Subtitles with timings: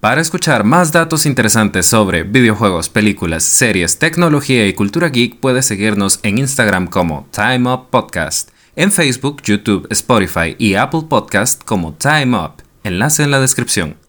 [0.00, 6.20] Para escuchar más datos interesantes sobre videojuegos, películas, series, tecnología y cultura geek, puedes seguirnos
[6.22, 12.34] en Instagram como Time Up Podcast, en Facebook, YouTube, Spotify y Apple Podcast como Time
[12.34, 12.62] Up.
[12.82, 13.99] Enlace en la descripción.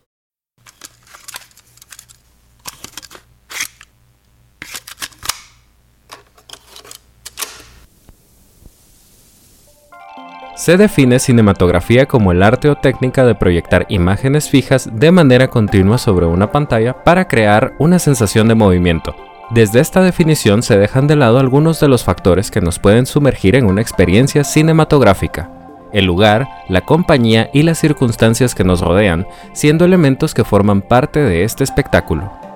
[10.62, 15.98] Se define cinematografía como el arte o técnica de proyectar imágenes fijas de manera continua
[15.98, 19.16] sobre una pantalla para crear una sensación de movimiento.
[19.50, 23.56] Desde esta definición se dejan de lado algunos de los factores que nos pueden sumergir
[23.56, 25.50] en una experiencia cinematográfica.
[25.94, 31.22] El lugar, la compañía y las circunstancias que nos rodean, siendo elementos que forman parte
[31.22, 32.51] de este espectáculo.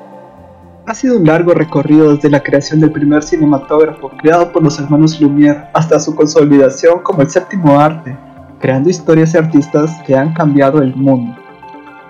[0.88, 5.20] Ha sido un largo recorrido desde la creación del primer cinematógrafo creado por los hermanos
[5.20, 8.16] Lumière hasta su consolidación como el séptimo arte,
[8.60, 11.36] creando historias y artistas que han cambiado el mundo.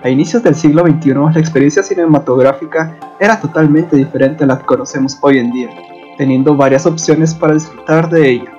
[0.04, 5.17] A inicios del siglo XXI, la experiencia cinematográfica era totalmente diferente a la que conocemos
[5.22, 5.70] hoy en día,
[6.17, 8.52] teniendo varias opciones para disfrutar de ella.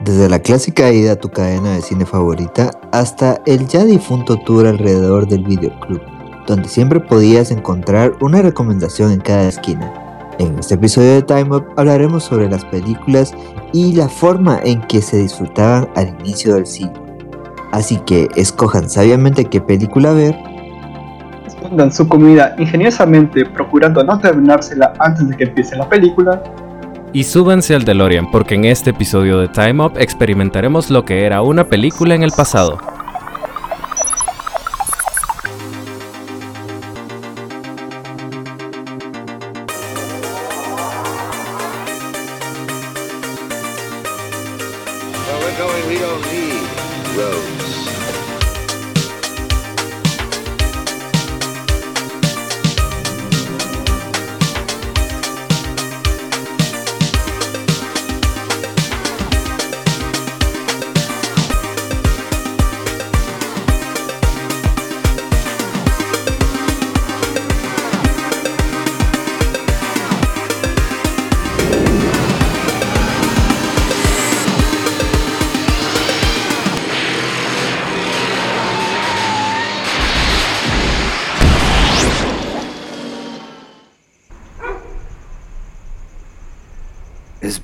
[0.00, 4.66] Desde la clásica ida a tu cadena de cine favorita hasta el ya difunto tour
[4.66, 9.92] alrededor del videoclub donde siempre podías encontrar una recomendación en cada esquina.
[10.38, 13.34] En este episodio de Time Up hablaremos sobre las películas
[13.72, 16.94] y la forma en que se disfrutaban al inicio del siglo.
[17.72, 20.34] Así que escojan sabiamente qué película ver.
[21.46, 26.42] Escondan su comida ingeniosamente procurando no terminársela antes de que empiece la película.
[27.12, 31.42] Y súbanse al DeLorean porque en este episodio de Time Up experimentaremos lo que era
[31.42, 32.78] una película en el pasado.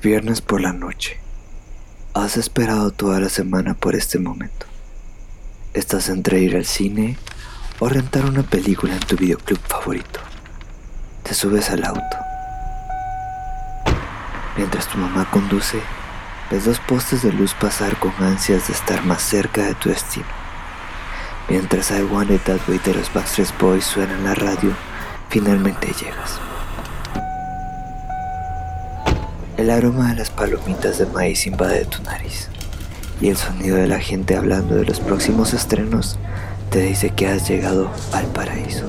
[0.07, 1.19] Viernes por la noche.
[2.13, 4.65] Has esperado toda la semana por este momento.
[5.73, 7.17] Estás entre ir al cine
[7.79, 10.21] o rentar una película en tu videoclub favorito.
[11.23, 12.17] Te subes al auto.
[14.55, 15.81] Mientras tu mamá conduce,
[16.49, 20.25] ves dos postes de luz pasar con ansias de estar más cerca de tu destino.
[21.49, 24.71] Mientras I Want It That de los Backstreet Boys suena en la radio,
[25.29, 26.39] finalmente llegas.
[29.57, 32.47] El aroma de las palomitas de maíz invade tu nariz
[33.19, 36.19] y el sonido de la gente hablando de los próximos estrenos
[36.69, 38.85] te dice que has llegado al paraíso.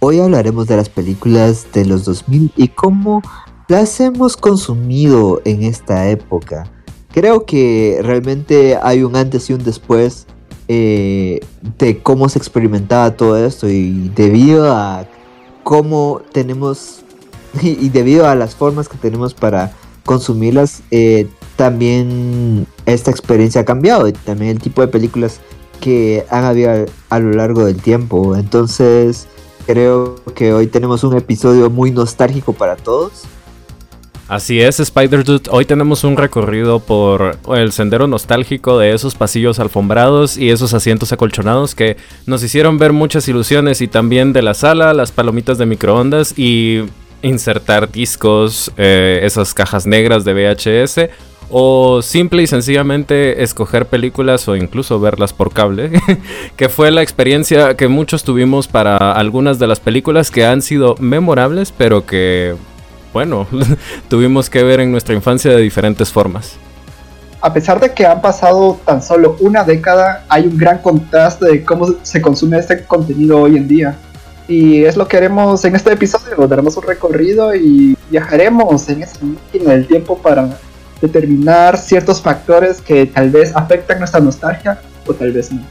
[0.00, 3.22] Hoy hablaremos de las películas de los 2000 y cómo
[3.68, 6.70] las hemos consumido en esta época.
[7.10, 10.26] Creo que realmente hay un antes y un después
[10.68, 11.40] eh,
[11.78, 15.06] de cómo se experimentaba todo esto y debido a
[15.64, 17.00] cómo tenemos,
[17.62, 19.72] y, debido a las formas que tenemos para
[20.04, 21.26] consumirlas, eh,
[21.56, 25.40] también esta experiencia ha cambiado y también el tipo de películas
[25.80, 28.36] que han habido a, lo largo del tiempo.
[28.36, 29.26] Entonces,
[29.66, 33.24] creo que hoy tenemos un episodio muy nostálgico para todos.
[34.26, 35.50] Así es, Spider Dude.
[35.50, 41.12] Hoy tenemos un recorrido por el sendero nostálgico de esos pasillos alfombrados y esos asientos
[41.12, 45.66] acolchonados que nos hicieron ver muchas ilusiones y también de la sala, las palomitas de
[45.66, 46.84] microondas y
[47.20, 51.10] insertar discos, eh, esas cajas negras de VHS
[51.50, 55.90] o simple y sencillamente escoger películas o incluso verlas por cable,
[56.56, 60.94] que fue la experiencia que muchos tuvimos para algunas de las películas que han sido
[60.98, 62.56] memorables, pero que
[63.14, 63.46] bueno,
[64.08, 66.56] tuvimos que ver en nuestra infancia de diferentes formas.
[67.40, 71.64] A pesar de que han pasado tan solo una década, hay un gran contraste de
[71.64, 73.96] cómo se consume este contenido hoy en día.
[74.48, 79.18] Y es lo que haremos en este episodio, daremos un recorrido y viajaremos en esa
[79.24, 80.58] máquina del tiempo para
[81.00, 85.62] determinar ciertos factores que tal vez afectan nuestra nostalgia o tal vez no.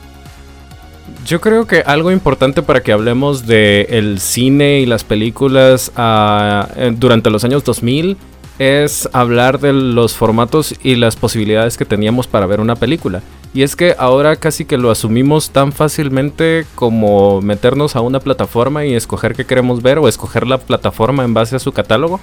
[1.25, 6.67] Yo creo que algo importante para que hablemos de el cine y las películas ah,
[6.97, 8.17] durante los años 2000
[8.59, 13.21] es hablar de los formatos y las posibilidades que teníamos para ver una película.
[13.53, 18.85] Y es que ahora casi que lo asumimos tan fácilmente como meternos a una plataforma
[18.85, 22.19] y escoger qué queremos ver o escoger la plataforma en base a su catálogo.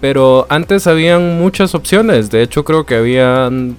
[0.00, 3.76] Pero antes habían muchas opciones, de hecho creo que habían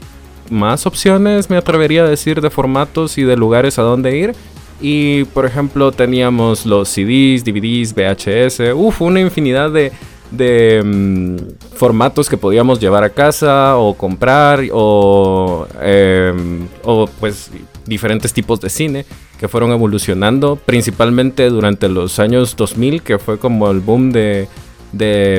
[0.50, 4.36] más opciones, me atrevería a decir, de formatos y de lugares a donde ir.
[4.86, 11.38] Y por ejemplo teníamos los CDs, DVDs, VHS, uff, una infinidad de, mm,
[11.78, 17.50] formatos que podíamos llevar a casa o comprar o, em, o pues
[17.86, 19.06] diferentes tipos de cine
[19.40, 24.50] que fueron evolucionando principalmente durante los años 2000 que fue como el boom de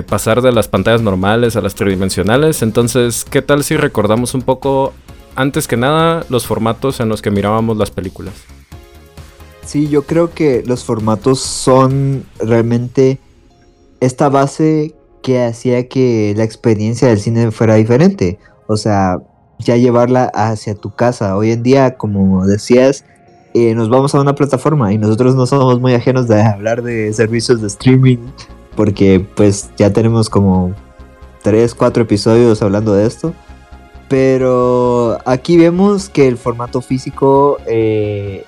[0.08, 2.62] pasar de las pantallas normales a las tridimensionales.
[2.62, 4.94] Entonces qué tal si recordamos un poco
[5.36, 8.32] antes que nada los formatos en los que mirábamos las películas
[9.64, 13.18] Sí, yo creo que los formatos son realmente
[14.00, 18.38] esta base que hacía que la experiencia del cine fuera diferente.
[18.66, 19.18] O sea,
[19.58, 21.36] ya llevarla hacia tu casa.
[21.36, 23.04] Hoy en día, como decías,
[23.54, 27.12] eh, nos vamos a una plataforma y nosotros no somos muy ajenos de hablar de
[27.12, 28.18] servicios de streaming
[28.76, 30.74] porque pues ya tenemos como
[31.42, 33.32] 3, 4 episodios hablando de esto.
[34.08, 38.44] Pero aquí vemos que el formato físico eh,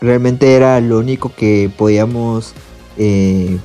[0.00, 2.54] realmente era lo único que podíamos
[2.96, 3.58] eh,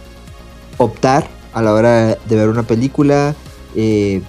[0.77, 3.35] optar a la hora de ver una película.
[3.75, 4.21] Eh,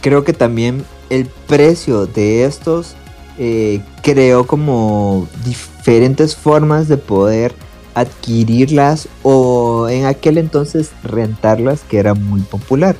[0.00, 2.96] creo que también el precio de estos
[3.38, 7.54] eh, creó como diferentes formas de poder
[7.94, 12.96] adquirirlas o en aquel entonces rentarlas que era muy popular.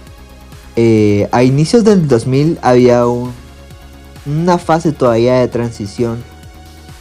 [1.32, 6.22] A inicios del 2000 había una fase todavía de transición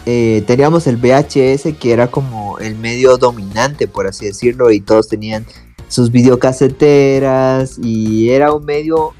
[0.05, 5.07] eh, teníamos el VHS que era como el medio dominante, por así decirlo, y todos
[5.07, 5.45] tenían
[5.87, 9.13] sus videocaseteras y era un medio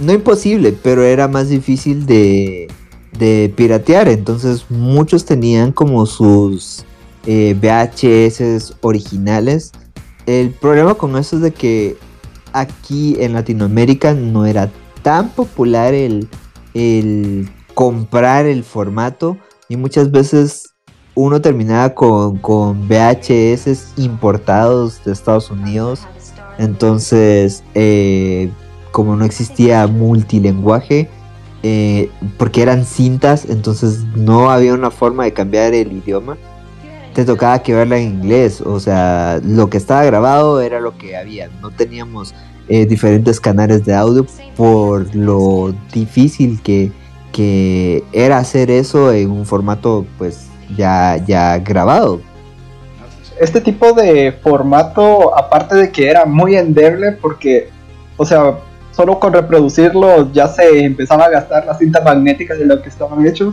[0.00, 2.68] no imposible, pero era más difícil de,
[3.56, 4.08] piratear.
[4.08, 6.84] Entonces muchos tenían como sus
[7.26, 9.72] eh, VHS originales.
[10.26, 11.96] El problema con eso es de que
[12.52, 14.70] aquí en Latinoamérica no era
[15.02, 16.28] tan popular el
[17.74, 19.36] comprar el formato
[19.74, 20.74] y muchas veces
[21.16, 26.06] uno terminaba con, con VHS importados de Estados Unidos.
[26.58, 28.50] Entonces, eh,
[28.92, 31.08] como no existía multilenguaje,
[31.64, 36.36] eh, porque eran cintas, entonces no había una forma de cambiar el idioma.
[37.12, 41.16] Te tocaba que verla en inglés, o sea, lo que estaba grabado era lo que
[41.16, 41.48] había.
[41.60, 42.34] No teníamos
[42.68, 44.26] eh, diferentes canales de audio
[44.56, 46.92] por lo difícil que,
[47.34, 50.46] que era hacer eso en un formato pues
[50.76, 52.20] ya, ya grabado.
[53.40, 57.70] Este tipo de formato, aparte de que era muy endeble porque,
[58.16, 58.54] o sea,
[58.92, 63.26] solo con reproducirlo ya se empezaba a gastar las cintas magnéticas de lo que estaban
[63.26, 63.52] hechos.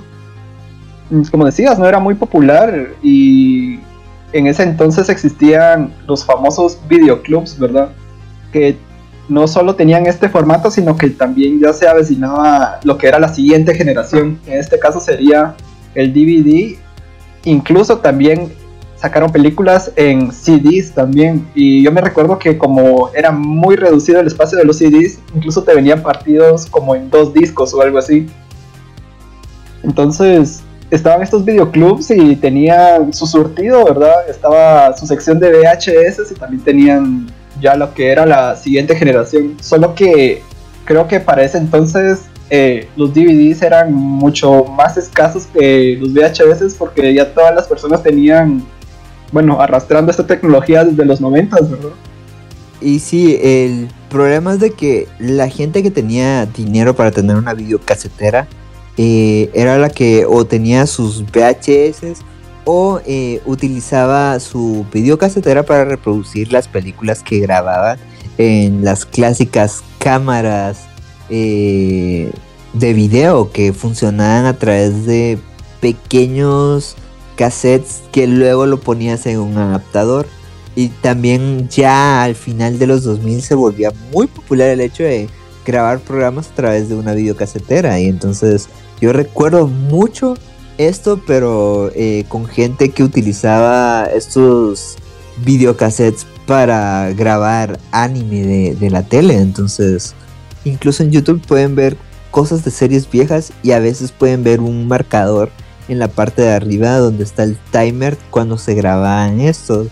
[1.10, 3.80] Pues, como decías, no era muy popular y
[4.32, 7.90] en ese entonces existían los famosos videoclubs, ¿verdad?
[8.54, 8.78] Que
[9.32, 13.34] no solo tenían este formato, sino que también ya se avecinaba lo que era la
[13.34, 14.38] siguiente generación.
[14.46, 15.56] En este caso sería
[15.96, 16.78] el DVD.
[17.46, 18.52] Incluso también
[18.98, 21.48] sacaron películas en CDs también.
[21.56, 25.64] Y yo me recuerdo que como era muy reducido el espacio de los CDs, incluso
[25.64, 28.28] te venían partidos como en dos discos o algo así.
[29.82, 34.30] Entonces estaban estos videoclubs y tenían su surtido, ¿verdad?
[34.30, 39.58] Estaba su sección de VHS y también tenían ya lo que era la siguiente generación.
[39.62, 40.42] Solo que
[40.86, 46.76] creo que para ese entonces eh, los DVDs eran mucho más escasos que los VHS
[46.76, 48.64] porque ya todas las personas tenían,
[49.32, 51.90] bueno, arrastrando esta tecnología desde los 90, ¿verdad?
[52.82, 57.54] Y sí, el problema es de que la gente que tenía dinero para tener una
[57.54, 58.48] videocasetera
[58.98, 62.24] eh, era la que o tenía sus VHS
[62.66, 68.00] o eh, utilizaba su videocasetera para reproducir las películas que grababan
[68.38, 70.86] en las clásicas cámaras
[71.30, 72.32] eh,
[72.74, 75.38] de video que funcionaban a través de
[75.80, 76.96] pequeños
[77.36, 80.28] cassettes que luego lo ponías en un adaptador.
[80.74, 85.28] Y también ya al final de los 2000 se volvía muy popular el hecho de
[85.66, 88.00] grabar programas a través de una videocasetera.
[88.00, 88.70] Y entonces
[89.02, 90.36] yo recuerdo mucho
[90.78, 94.98] esto, pero eh, con gente que utilizaba estos
[95.44, 99.38] videocassettes para grabar anime de, la tele.
[99.38, 100.14] Entonces,
[100.66, 101.98] incluso en YouTube pueden ver
[102.32, 105.50] cosas de series viejas y a veces pueden ver un marcador
[105.88, 109.88] en la parte de arriba donde está el timer cuando se grababan estos.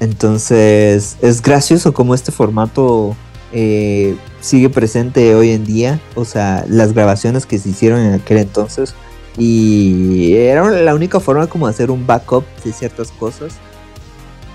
[0.00, 3.16] Entonces es gracioso como este formato
[3.52, 8.38] eh, sigue presente hoy en día, o sea, las grabaciones que se hicieron en aquel
[8.38, 8.94] entonces
[9.38, 13.54] y era la única forma como hacer un backup de ciertas cosas.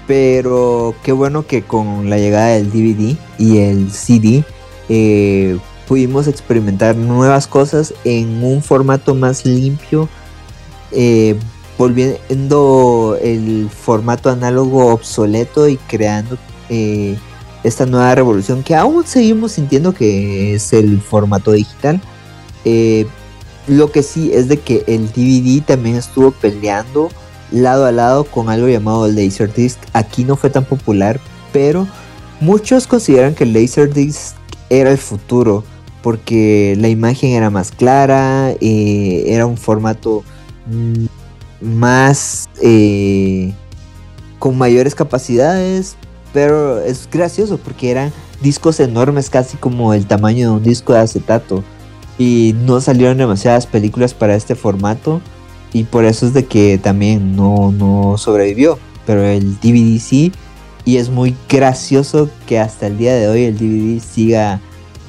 [0.07, 4.43] Pero qué bueno que con la llegada del DVD y el CD
[4.89, 5.57] eh,
[5.87, 10.09] pudimos experimentar nuevas cosas en un formato más limpio,
[10.91, 11.37] eh,
[11.77, 16.37] volviendo el formato análogo obsoleto y creando
[16.69, 17.15] eh,
[17.63, 22.01] esta nueva revolución que aún seguimos sintiendo que es el formato digital.
[23.67, 27.09] Lo que sí es de que el DVD también estuvo peleando
[27.51, 29.77] lado a lado con algo llamado Laserdisc.
[29.93, 31.19] Aquí no fue tan popular,
[31.53, 31.87] pero
[32.39, 34.35] muchos consideran que el Laserdisc
[34.69, 35.63] era el futuro
[36.01, 40.23] porque la imagen era más clara, eh, era un formato
[40.65, 41.05] mm,
[41.61, 43.53] más eh,
[44.39, 45.95] con mayores capacidades,
[46.33, 50.99] pero es gracioso porque eran discos enormes, casi como el tamaño de un disco de
[50.99, 51.63] acetato
[52.21, 55.21] y no salieron demasiadas películas para este formato
[55.73, 58.77] y por eso es de que también no, no sobrevivió.
[59.07, 60.31] Pero el DVD sí
[60.85, 64.61] y es muy gracioso que hasta el día de hoy el DVD siga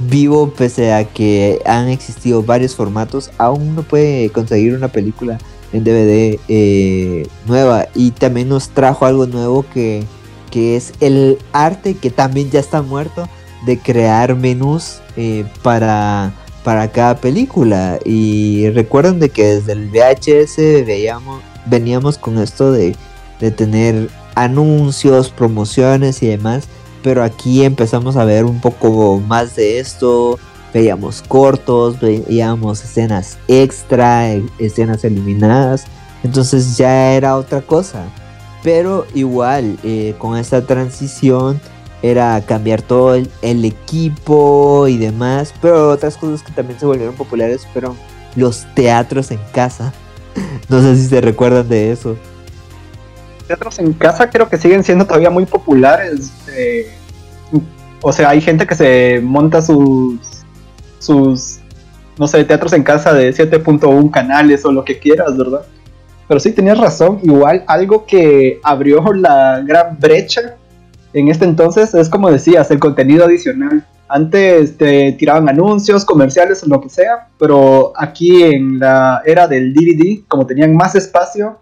[0.09, 3.31] vivo pese a que han existido varios formatos.
[3.37, 5.37] Aún uno puede conseguir una película
[5.75, 10.05] en DVD eh, nueva y también nos trajo algo nuevo que,
[10.51, 13.29] que es el arte que también ya está muerto
[13.67, 16.33] de crear menús eh, para
[16.65, 17.99] para cada película.
[18.05, 22.97] Y recuerden de que desde el VHS veíamos, veníamos con esto de,
[23.41, 26.65] de tener anuncios, promociones y demás.
[27.03, 30.39] Pero aquí empezamos a ver un poco más de esto.
[30.73, 35.85] Veíamos cortos, veíamos escenas extra, escenas eliminadas.
[36.23, 38.05] Entonces ya era otra cosa.
[38.63, 41.61] Pero igual, eh, con esta transición
[42.03, 47.67] era cambiar todo el, equipo y demás, pero otras cosas que también se volvieron populares
[47.73, 47.97] fueron
[48.35, 49.93] los teatros en casa.
[50.69, 52.17] No sé si se recuerdan de eso.
[53.47, 56.33] Teatros en casa creo que siguen siendo todavía muy populares.
[56.57, 56.91] Eh,
[58.01, 60.19] o sea, hay gente que se monta sus,
[60.99, 61.59] sus,
[62.19, 65.67] no sé, teatros en casa de 7.1 canales o lo que quieras, ¿verdad?
[66.27, 67.21] Pero sí, tenías razón.
[67.23, 70.57] Igual algo que abrió la gran brecha
[71.13, 73.85] en este entonces es como decías, el contenido adicional.
[74.09, 79.73] Antes te tiraban anuncios, comerciales o lo que sea, pero aquí en la era del
[79.73, 81.59] DVD, como tenían más espacio,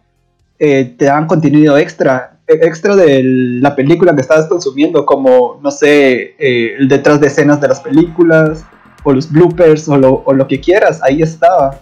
[0.59, 5.71] eh, te daban contenido extra, e, extra de la película que estabas consumiendo, como, no
[5.71, 8.64] sé, eh, el detrás de escenas de las películas,
[9.04, 11.80] o los bloopers, o lo, que quieras, ahí estaba.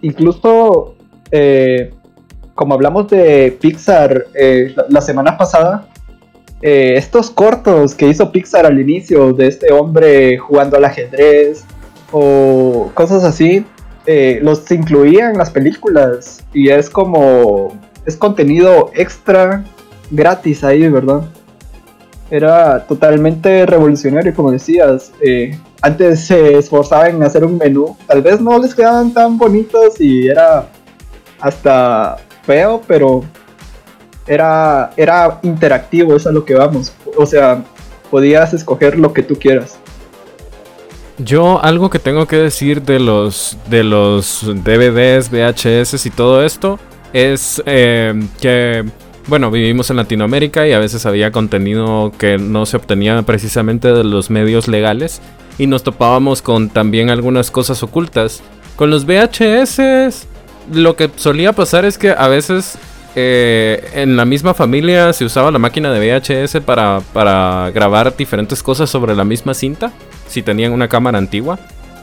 [0.00, 0.96] Incluso,
[1.30, 1.92] eh,
[2.54, 4.26] como hablamos de Pixar
[4.88, 5.88] la semana pasada,
[6.60, 11.64] eh, estos cortos que hizo Pixar al inicio de este hombre jugando al ajedrez
[12.10, 13.64] o cosas así,
[14.06, 19.64] eh, los incluían en las películas y es como es contenido extra
[20.10, 21.22] gratis ahí, ¿verdad?
[22.30, 25.12] Era totalmente revolucionario, como decías.
[25.20, 30.00] Eh, antes se esforzaban en hacer un menú, tal vez no les quedaban tan bonitos
[30.00, 30.68] y era
[31.40, 33.22] hasta feo, pero
[34.28, 36.92] era, era interactivo, es a lo que vamos.
[37.16, 37.64] O sea,
[38.10, 39.78] podías escoger lo que tú quieras.
[41.18, 46.78] Yo algo que tengo que decir de los de los DVDs, VHS y todo esto
[47.12, 48.84] es eh, que
[49.26, 54.04] bueno vivimos en Latinoamérica y a veces había contenido que no se obtenía precisamente de
[54.04, 55.20] los medios legales
[55.58, 58.40] y nos topábamos con también algunas cosas ocultas.
[58.76, 60.28] Con los VHS
[60.72, 62.78] lo que solía pasar es que a veces
[63.14, 68.62] eh, en la misma familia se usaba la máquina de VHS para, para grabar diferentes
[68.62, 69.92] cosas sobre la misma cinta,
[70.28, 71.58] si tenían una cámara antigua.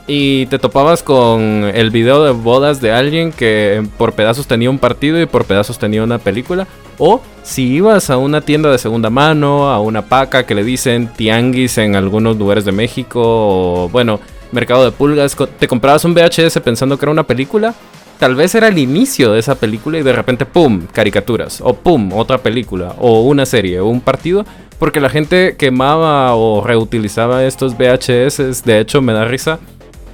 [0.08, 1.40] Y te topabas con
[1.74, 5.80] el video de bodas de alguien que por pedazos tenía un partido y por pedazos
[5.80, 6.68] tenía una película.
[6.98, 11.08] O si ibas a una tienda de segunda mano, a una paca que le dicen
[11.16, 14.20] tianguis en algunos lugares de México, o bueno,
[14.52, 17.74] mercado de pulgas, te comprabas un VHS pensando que era una película
[18.18, 22.12] tal vez era el inicio de esa película y de repente, ¡pum!, caricaturas, o ¡pum!,
[22.12, 24.44] otra película, o una serie, o un partido,
[24.78, 29.58] porque la gente quemaba o reutilizaba estos VHS, de hecho me da risa,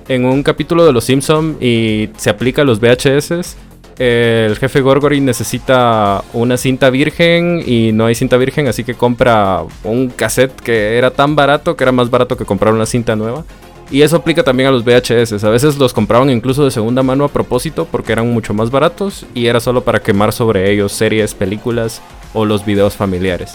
[0.08, 3.56] en un capítulo de Los Simpson y se aplica a los VHS,
[3.98, 9.62] el jefe Gorgory necesita una cinta virgen y no hay cinta virgen, así que compra
[9.84, 13.44] un cassette que era tan barato que era más barato que comprar una cinta nueva.
[13.92, 15.44] Y eso aplica también a los VHS.
[15.44, 19.26] A veces los compraban incluso de segunda mano a propósito porque eran mucho más baratos
[19.34, 22.00] y era solo para quemar sobre ellos series, películas
[22.32, 23.54] o los videos familiares.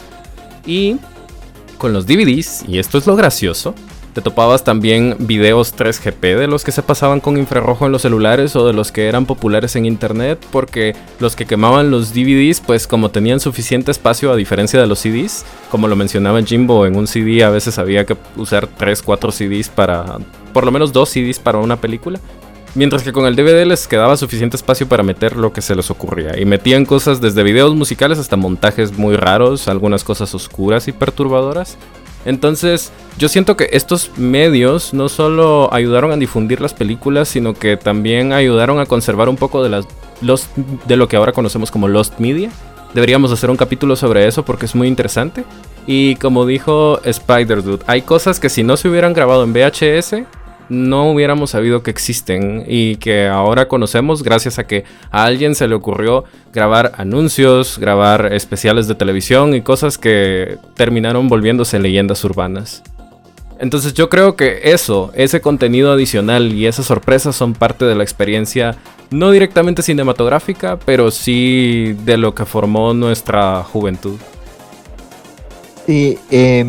[0.63, 0.97] Y
[1.79, 3.73] con los DVDs, y esto es lo gracioso,
[4.17, 8.55] te topabas también videos 3GP de los que se pasaban con infrarrojo en los celulares
[8.55, 12.87] o de los que eran populares en internet, porque los que quemaban los DVDs, pues
[12.87, 17.05] como tenían suficiente espacio a diferencia de los CDs, como lo mencionaba Jimbo, en un
[17.05, 20.17] CD a veces había que usar 3, 4 CDs para,
[20.51, 22.19] por lo menos 2 CDs para una película.
[22.73, 25.91] Mientras que con el DVD les quedaba suficiente espacio para meter lo que se les
[25.91, 26.39] ocurría.
[26.39, 31.77] Y metían cosas desde videos musicales hasta montajes muy raros, algunas cosas oscuras y perturbadoras.
[32.27, 37.77] Entonces, yo siento que estos medios no solo ayudaron a difundir las películas, sino que
[37.77, 39.87] también ayudaron a conservar un poco de, las,
[40.85, 42.51] de lo que ahora conocemos como Lost Media.
[42.93, 45.45] Deberíamos hacer un capítulo sobre eso porque es muy interesante.
[45.85, 50.23] Y como dijo Spider Dude, hay cosas que si no se hubieran grabado en VHS,
[50.69, 55.67] no hubiéramos sabido que existen y que ahora conocemos gracias a que a alguien se
[55.67, 62.83] le ocurrió grabar anuncios, grabar especiales de televisión y cosas que terminaron volviéndose leyendas urbanas.
[63.59, 68.03] Entonces yo creo que eso, ese contenido adicional y esas sorpresas son parte de la
[68.03, 68.75] experiencia
[69.09, 74.17] no directamente cinematográfica, pero sí de lo que formó nuestra juventud.
[75.85, 76.65] Sí, eh,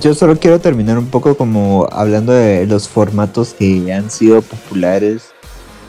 [0.00, 5.30] yo solo quiero terminar un poco como hablando de los formatos que han sido populares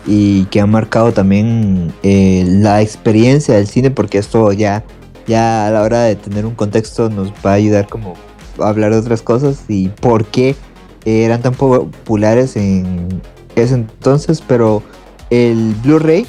[0.05, 4.83] y que han marcado también eh, la experiencia del cine, porque esto ya,
[5.27, 8.15] ya a la hora de tener un contexto nos va a ayudar como
[8.59, 10.55] a hablar de otras cosas y por qué
[11.05, 13.21] eran tan populares en
[13.55, 14.83] ese entonces, pero
[15.29, 16.25] el Blu-ray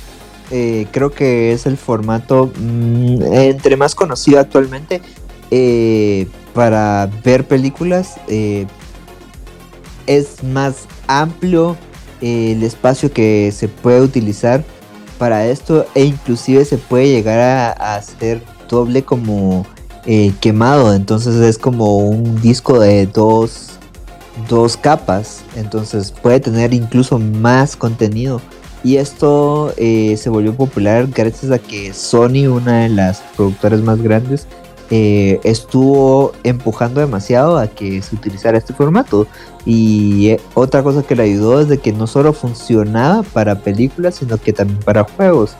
[0.50, 5.00] eh, creo que es el formato mm, entre más conocido actualmente.
[5.50, 8.66] Eh, para ver películas eh,
[10.06, 11.76] es más amplio
[12.22, 14.64] eh, el espacio que se puede utilizar
[15.18, 19.66] para esto e inclusive se puede llegar a, hacer doble como
[20.06, 20.94] eh, quemado.
[20.94, 23.70] Entonces es como un disco de dos,
[24.48, 25.42] dos capas.
[25.56, 28.40] Entonces puede tener incluso más contenido.
[28.82, 34.46] Y esto se volvió popular gracias a que Sony, una de las productoras más grandes,
[34.90, 39.26] eh, estuvo empujando demasiado a que se utilizara este formato.
[39.64, 44.16] Y eh, otra cosa que le ayudó es de que no solo funcionaba para películas,
[44.16, 45.52] sino que también para juegos.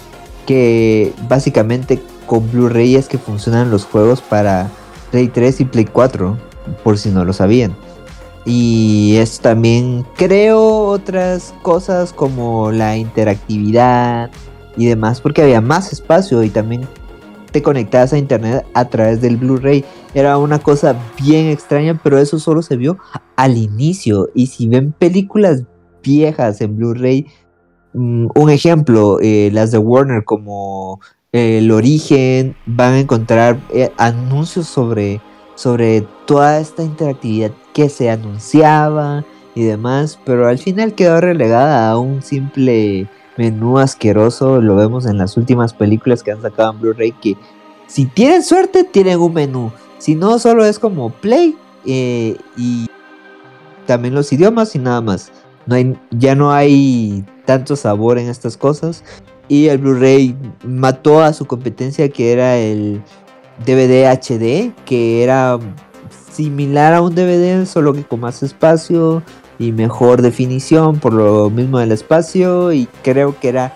[0.47, 4.71] Que básicamente con Blu-ray es que funcionan los juegos para
[5.11, 6.37] Play 3 y Play 4,
[6.83, 7.75] por si no lo sabían.
[8.45, 14.31] Y es también creo otras cosas como la interactividad
[14.77, 16.87] y demás, porque había más espacio y también
[17.63, 19.85] conectadas a internet a través del Blu-ray.
[20.15, 22.99] Era una cosa bien extraña, pero eso solo se vio
[23.37, 24.29] al inicio.
[24.35, 25.65] Y si ven películas
[26.03, 27.27] viejas en Blu-ray,
[27.93, 31.01] mm, un ejemplo, eh, las de Warner como
[31.33, 35.21] eh, El Origen, van a encontrar eh, anuncios sobre,
[35.55, 41.99] sobre toda esta interactividad que se anunciaba y demás, pero al final quedó relegada a
[41.99, 44.61] un simple menú asqueroso.
[44.61, 47.13] Lo vemos en las últimas películas que han sacado en Blu-ray.
[47.13, 47.37] Que
[47.87, 49.73] si tienen suerte, tienen un menú.
[49.99, 52.87] Si no, solo es como play eh, y
[53.87, 55.33] también los idiomas y nada más.
[55.67, 59.05] No hay, ya no hay tanto sabor en estas cosas.
[59.49, 63.03] Y el Blu-ray mató a su competencia que era el
[63.67, 65.59] DVD HD, que era
[66.33, 69.23] similar a un DVD, solo que con más espacio
[69.59, 73.75] y mejor definición por lo mismo del espacio y creo que era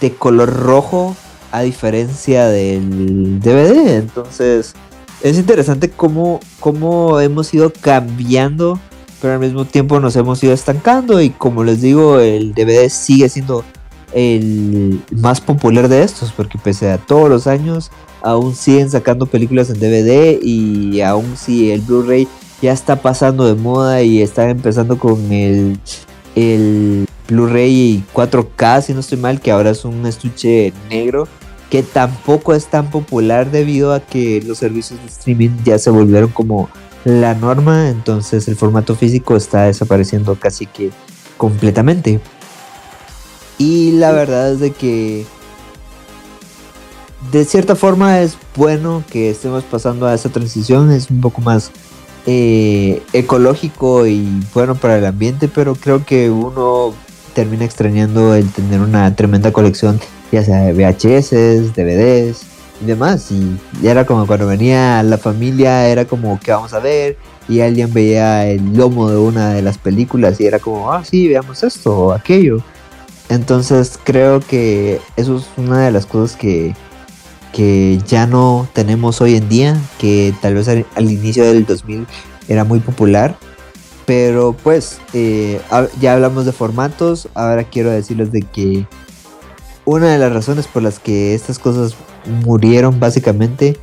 [0.00, 1.16] de color rojo
[1.52, 3.96] a diferencia del DVD.
[3.96, 4.74] Entonces
[5.22, 8.78] es interesante cómo, cómo hemos ido cambiando,
[9.20, 13.28] pero al mismo tiempo nos hemos ido estancando y como les digo, el DVD sigue
[13.28, 13.64] siendo
[14.12, 17.90] el más popular de estos porque pese a todos los años
[18.22, 22.26] aún siguen sacando películas en DVD y aún si el Blu-ray
[22.60, 25.78] ya está pasando de moda y están empezando con el,
[26.34, 31.28] el Blu-ray 4K, si no estoy mal, que ahora es un estuche negro,
[31.70, 36.30] que tampoco es tan popular debido a que los servicios de streaming ya se volvieron
[36.30, 36.68] como
[37.04, 40.90] la norma, entonces el formato físico está desapareciendo casi que
[41.36, 42.20] completamente.
[43.58, 45.26] Y la verdad es de que
[47.32, 51.70] de cierta forma es bueno que estemos pasando a esa transición, es un poco más
[52.30, 56.92] eh, ecológico y bueno para el ambiente, pero creo que uno
[57.32, 59.98] termina extrañando el tener una tremenda colección,
[60.30, 62.42] ya sea de VHS, DVDs
[62.82, 63.30] y demás.
[63.30, 67.16] Y era como cuando venía la familia, era como que vamos a ver,
[67.48, 71.28] y alguien veía el lomo de una de las películas y era como, ah, sí,
[71.28, 72.58] veamos esto o aquello.
[73.30, 76.74] Entonces creo que eso es una de las cosas que,
[77.52, 82.06] que ya no tenemos hoy en día, que tal vez al, inicio del 2000
[82.48, 83.36] era muy popular.
[84.06, 85.60] pero pues, eh,
[86.00, 88.86] ya hablamos de formatos, ahora quiero decirles de que
[89.84, 91.94] una de las razones por las que estas cosas
[92.44, 93.78] murieron básicamente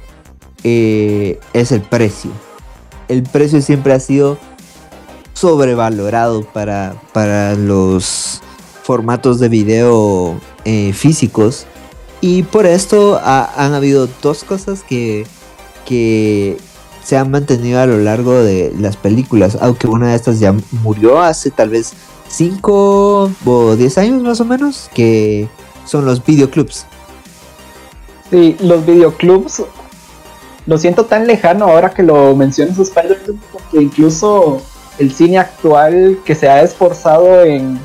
[0.63, 2.31] eh, es el precio.
[3.07, 4.37] El precio siempre ha sido
[5.33, 8.41] sobrevalorado para, para los
[8.83, 11.67] formatos de video eh, físicos.
[12.21, 15.27] Y por esto han habido dos cosas que,
[15.85, 16.57] que
[17.03, 19.57] se han mantenido a lo largo de las películas.
[19.61, 21.93] Aunque una de estas ya murió hace tal vez
[22.29, 24.89] 5 o 10 años más o menos.
[24.93, 25.47] Que
[25.85, 26.85] son los videoclubs.
[28.31, 29.63] Sí, los videoclubs
[30.65, 33.19] lo siento tan lejano ahora que lo mencionas spider
[33.51, 34.61] porque incluso
[34.97, 37.79] el cine actual que se ha esforzado en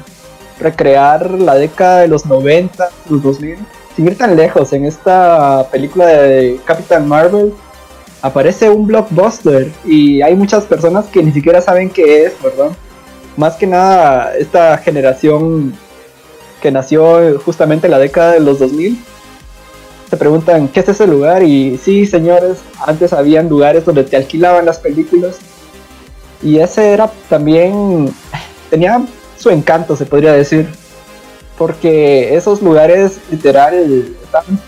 [0.59, 3.66] recrear la década de los 90, los 2000, sin
[4.07, 7.53] ir tan lejos, en esta película de Captain Marvel
[8.23, 12.71] aparece un blockbuster y hay muchas personas que ni siquiera saben qué es, ¿verdad?
[13.37, 15.75] Más que nada esta generación
[16.61, 18.99] que nació justamente en la década de los 2000
[20.11, 24.67] te preguntan qué es ese lugar y sí, señores, antes habían lugares donde te alquilaban
[24.67, 25.37] las películas.
[26.43, 28.13] Y ese era también
[28.71, 29.01] tenía
[29.39, 30.69] su encanto, se podría decir,
[31.61, 34.59] porque esos lugares literal estaban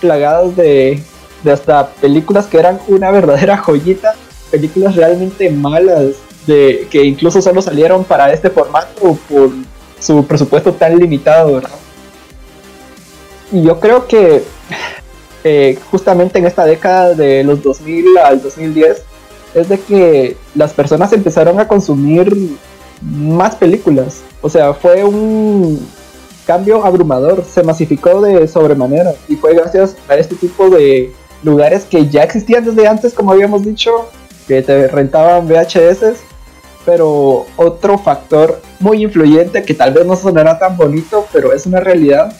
[0.00, 1.00] plagados de,
[1.44, 4.16] de hasta películas que eran una verdadera joyita,
[4.50, 6.16] películas realmente malas
[6.48, 9.50] de que incluso solo salieron para este formato por
[10.00, 11.70] su presupuesto tan limitado, ¿verdad?
[13.52, 14.42] Y yo creo que
[15.44, 19.04] eh, justamente en esta década de los 2000 al 2010
[19.54, 22.58] es de que las personas empezaron a consumir
[23.02, 24.22] más películas.
[24.42, 25.99] O sea, fue un
[26.46, 32.08] cambio abrumador, se masificó de sobremanera y fue gracias a este tipo de lugares que
[32.08, 34.08] ya existían desde antes, como habíamos dicho,
[34.46, 36.16] que te rentaban VHS,
[36.84, 41.80] pero otro factor muy influyente que tal vez no sonará tan bonito, pero es una
[41.80, 42.32] realidad,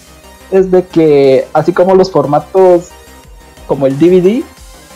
[0.51, 2.89] es de que así como los formatos
[3.67, 4.43] como el DVD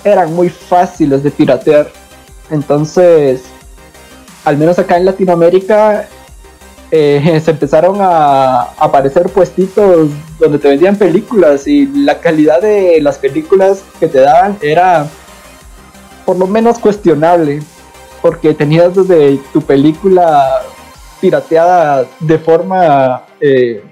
[0.03, 1.89] eran muy fáciles de piratear.
[2.51, 3.43] Entonces,
[4.45, 6.09] al menos acá en Latinoamérica,
[6.97, 13.19] eh, se empezaron a aparecer puestitos donde te vendían películas y la calidad de las
[13.19, 15.09] películas que te daban era
[16.25, 17.63] por lo menos cuestionable,
[18.23, 20.63] porque tenías desde tu película
[21.21, 23.83] pirateada de forma eh,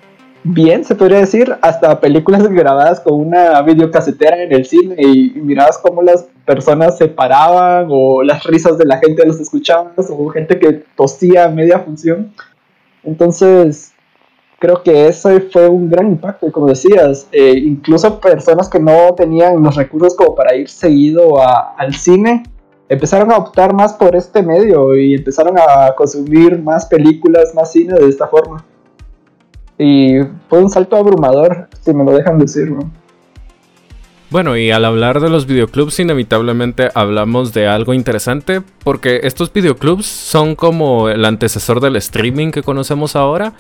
[0.45, 5.77] bien, se podría decir, hasta películas grabadas con una videocasetera en el cine y, mirabas
[5.79, 10.61] cómo las personas se paraban o las risas de la gente los escuchaban o gente
[10.61, 12.33] que tosía a media función.
[13.05, 13.93] Entonces,
[14.59, 19.61] creo que ese fue un gran impacto, como decías, eh, incluso personas que no tenían
[19.61, 21.35] los recursos como para ir seguido
[21.77, 22.45] al cine,
[22.89, 27.95] empezaron a optar más por este medio y empezaron a consumir más películas, más cine
[27.95, 28.65] de esta forma.
[29.79, 32.73] Y fue un salto abrumador, si me lo dejan decir.
[34.33, 40.07] Bueno, y al hablar de los videoclubs, inevitablemente hablamos de algo interesante, porque estos videoclubs
[40.07, 43.53] son como el antecesor del streaming que conocemos ahora.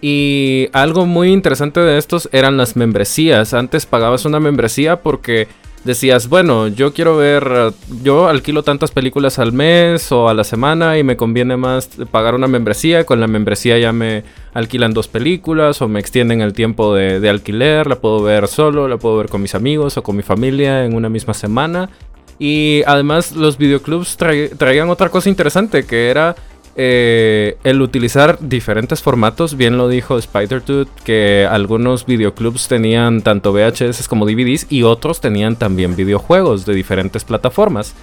[0.00, 3.52] Y algo muy interesante de estos eran las membresías.
[3.52, 5.46] Antes pagabas una membresía porque
[5.84, 10.98] decías, bueno, yo quiero ver, yo alquilo tantas películas al mes o a la semana
[10.98, 13.04] y me conviene más pagar una membresía.
[13.04, 17.86] Con la membresía ya me alquilan dos películas o me extienden el tiempo de, alquiler.
[17.86, 20.94] La puedo ver solo, la puedo ver con mis amigos o con mi familia en
[20.94, 21.90] una misma semana.
[22.38, 26.34] Y además los videoclubs traían otra cosa interesante que era
[26.76, 34.08] eh, el utilizar diferentes formatos, bien lo dijo Spider-Tooth, que algunos videoclubs tenían tanto VHS
[34.08, 37.94] como DVDs y otros tenían también videojuegos de diferentes plataformas.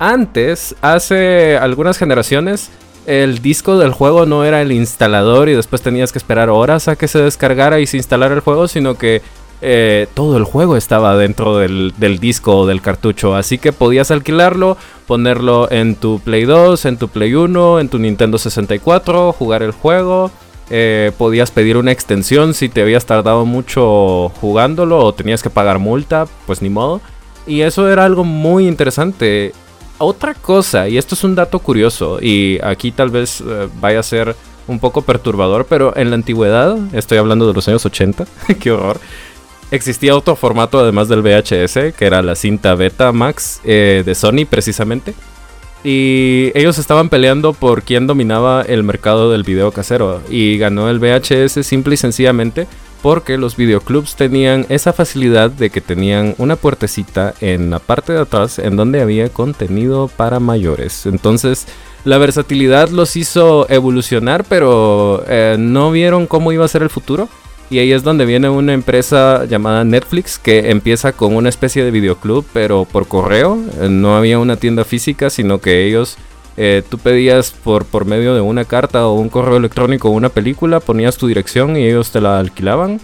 [0.00, 2.70] Antes, hace algunas generaciones,
[3.06, 6.96] el disco del juego no era el instalador y después tenías que esperar horas a
[6.96, 9.22] que se descargara y se instalara el juego, sino que
[9.60, 13.34] eh, todo el juego estaba dentro del, disco o del cartucho.
[13.34, 17.98] Así que podías alquilarlo, ponerlo en tu Play 2, en tu Play 1, en tu
[17.98, 20.30] Nintendo 64, jugar el juego.
[20.70, 25.78] Eh, podías pedir una extensión si te habías tardado mucho jugándolo o tenías que pagar
[25.78, 27.00] multa, pues ni modo.
[27.46, 29.52] Y eso era algo muy interesante.
[30.00, 34.04] Otra cosa, y esto es un dato curioso, y aquí tal vez eh, vaya a
[34.04, 34.36] ser
[34.68, 38.24] un poco perturbador, pero en la antigüedad, estoy hablando de los años 80,
[38.60, 39.00] qué horror,
[39.70, 44.46] existía otro formato además del VHS, que era la cinta Beta Max eh, de Sony
[44.48, 45.14] precisamente.
[45.84, 50.20] Y ellos estaban peleando por quién dominaba el mercado del video casero.
[50.28, 52.66] Y ganó el VHS simple y sencillamente
[53.02, 58.20] porque los videoclubs tenían esa facilidad de que tenían una puertecita en la parte de
[58.20, 61.06] atrás en donde había contenido para mayores.
[61.06, 61.66] Entonces
[62.04, 67.28] la versatilidad los hizo evolucionar, pero eh, no vieron cómo iba a ser el futuro.
[67.70, 71.90] Y ahí es donde viene una empresa llamada Netflix que empieza con una especie de
[71.90, 73.58] videoclub, pero por correo.
[73.80, 76.16] Eh, no había una tienda física, sino que ellos,
[76.56, 80.80] eh, tú pedías por, por medio de una carta o un correo electrónico una película,
[80.80, 83.00] ponías tu dirección y ellos te la alquilaban.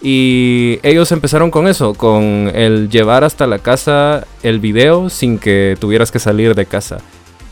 [0.00, 5.76] Y ellos empezaron con eso, con el llevar hasta la casa el video sin que
[5.80, 6.98] tuvieras que salir de casa.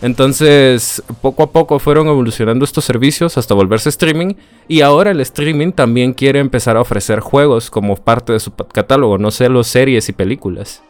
[0.03, 4.35] Entonces, poco a poco fueron evolucionando estos servicios hasta volverse streaming
[4.69, 9.17] y ahora el streaming también quiere empezar a ofrecer juegos como parte de su catálogo,
[9.17, 10.83] no solo series y películas.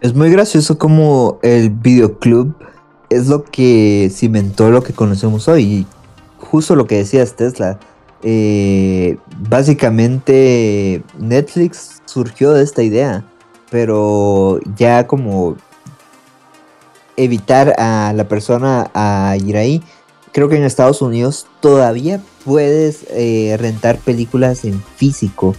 [0.00, 2.54] Es muy gracioso como el videoclub
[3.10, 5.86] es lo que cimentó lo que conocemos hoy.
[6.38, 7.78] Justo lo que decías Tesla.
[8.22, 13.24] Eh, básicamente Netflix surgió de esta idea.
[13.70, 15.56] Pero ya como
[17.16, 19.82] evitar a la persona a ir ahí.
[20.32, 25.54] Creo que en Estados Unidos todavía puedes eh, rentar películas en físico.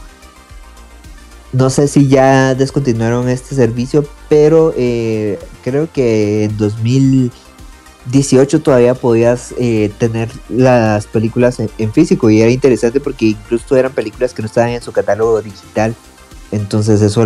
[1.53, 9.53] No sé si ya descontinuaron este servicio, pero eh, creo que en 2018 todavía podías
[9.57, 14.47] eh, tener las películas en, físico y era interesante porque incluso eran películas que no
[14.47, 15.95] estaban en su catálogo digital.
[16.51, 17.25] Entonces eso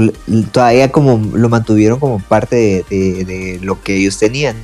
[0.51, 4.55] todavía como lo mantuvieron como parte de, lo que ellos tenían.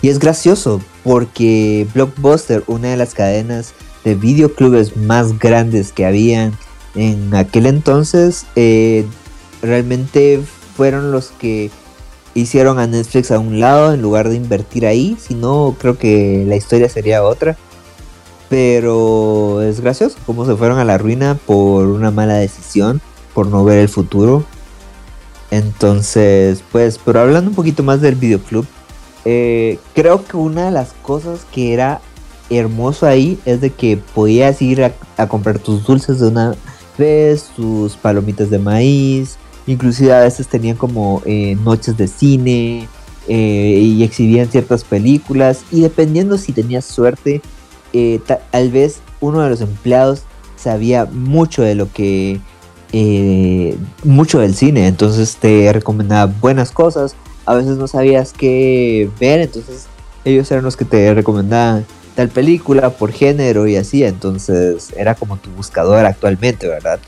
[0.00, 6.52] Y es gracioso porque Blockbuster, una de las cadenas de videoclubes más grandes que habían
[6.94, 9.06] en aquel entonces, eh,
[9.62, 10.40] realmente
[10.76, 11.70] fueron los que
[12.34, 15.16] hicieron a Netflix a un lado en lugar de invertir ahí.
[15.20, 17.56] Si no, creo que la historia sería otra.
[18.48, 23.00] Pero es gracioso cómo se fueron a la ruina por una mala decisión
[23.34, 24.44] por no ver el futuro.
[25.50, 28.66] Entonces, pues, pero hablando un poquito más del videoclub,
[29.24, 32.00] eh, creo que una de las cosas que era
[32.50, 36.54] hermoso ahí es de que podías ir a, comprar tus dulces de una
[36.98, 42.88] vez, tus palomitas de maíz, inclusive a veces tenían como eh, noches de cine
[43.28, 47.42] eh, y exhibían ciertas películas y dependiendo si tenías suerte,
[48.50, 50.22] tal vez uno de los empleados
[50.56, 52.40] sabía mucho de lo que
[52.92, 57.14] eh, mucho del cine, entonces te recomendaba buenas cosas,
[57.46, 59.86] a veces no sabías qué ver, entonces
[60.24, 65.38] ellos eran los que te recomendaban tal película por género y así, entonces era como
[65.38, 67.00] tu buscador actualmente, ¿verdad?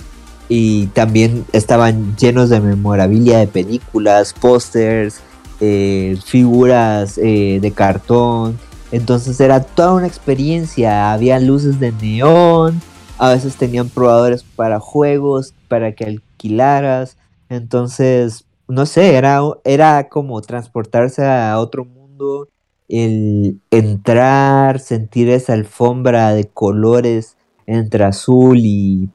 [0.48, 5.20] Y también estaban llenos de memorabilia de películas, pósters,
[5.60, 8.58] eh, figuras eh, de cartón,
[8.90, 12.80] entonces era toda una experiencia, había luces de neón,
[13.24, 17.16] a veces tenían probadores para juegos, para que alquilaras.
[17.48, 22.48] Entonces, no sé, era, era como transportarse a otro mundo,
[22.88, 29.08] el entrar, sentir esa alfombra de colores entre azul y,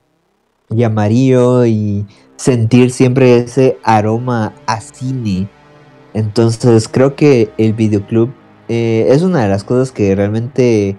[0.70, 5.48] y amarillo y sentir siempre ese aroma a cine.
[6.14, 8.32] Entonces creo que el videoclub
[8.68, 10.98] eh, es una de las cosas que realmente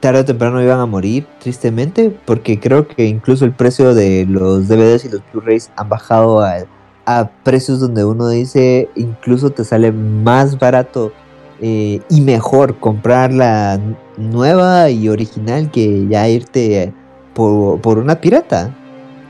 [0.00, 4.68] tarde o temprano iban a morir, tristemente, porque creo que incluso el precio de los
[4.68, 6.64] DVDs y los Blu-rays han bajado a,
[7.42, 11.10] precios donde uno dice incluso te sale más barato
[11.58, 13.80] eh, y mejor comprar la
[14.18, 16.92] nueva y original que ya irte
[17.32, 18.76] por, por una pirata.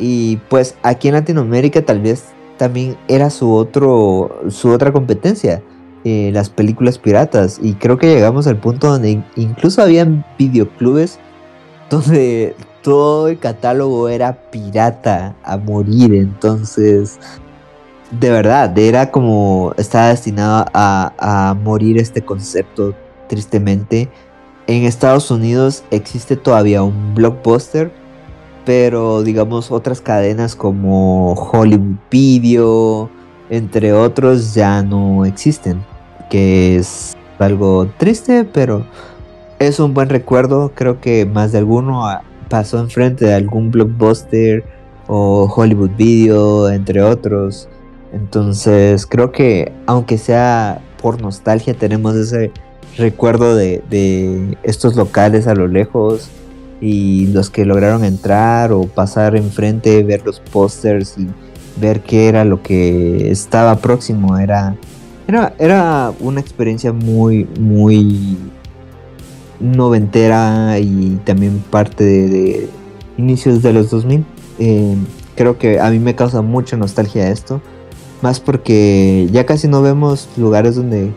[0.00, 2.24] Y pues aquí en Latinoamérica tal vez
[2.56, 5.62] también era su otro su otra competencia
[6.04, 7.58] eh, las películas piratas.
[7.62, 11.18] Y creo que llegamos al punto donde incluso habían videoclubes
[11.90, 16.14] donde todo el catálogo era pirata a morir.
[16.14, 17.18] Entonces,
[18.10, 22.94] de verdad, era como estaba destinado a, a morir este concepto,
[23.28, 24.08] tristemente.
[24.66, 27.90] En Estados Unidos existe todavía un blockbuster,
[28.66, 33.10] pero digamos otras cadenas como Hollywood Video,
[33.50, 35.82] entre otros, ya no existen
[36.28, 38.86] que es algo triste, pero
[39.58, 40.72] es un buen recuerdo.
[40.74, 42.04] Creo que más de alguno
[42.48, 44.64] pasó enfrente de algún blockbuster
[45.06, 47.68] o Hollywood Video, entre otros.
[48.12, 52.50] Entonces creo que aunque sea por nostalgia, tenemos ese
[52.96, 56.30] recuerdo de, de estos locales a lo lejos
[56.80, 61.28] y los que lograron entrar o pasar enfrente, ver los pósters y
[61.80, 64.38] ver qué era lo que estaba próximo.
[64.38, 64.76] Era
[65.58, 68.38] era, una experiencia muy, muy
[69.60, 72.68] noventera y también parte de,
[73.18, 74.24] inicios de los 2000.
[74.58, 74.96] Eh,
[75.34, 77.60] creo que a mí me causa mucha nostalgia esto.
[78.22, 81.12] Más porque ya casi no vemos lugares donde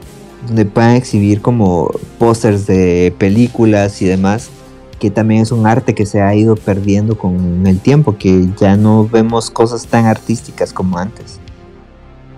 [0.48, 4.50] donde puedan exhibir como pósters de películas y demás,
[5.02, 8.78] que también es un arte que se ha ido perdiendo con el tiempo, que ya
[8.78, 11.40] no vemos cosas tan artísticas como antes.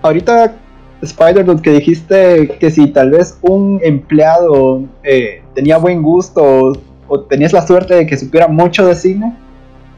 [0.00, 0.56] Ahorita,
[1.02, 6.72] spider que dijiste que si tal vez un empleado eh, tenía buen gusto
[7.06, 9.36] o tenías la suerte de que supiera mucho de cine,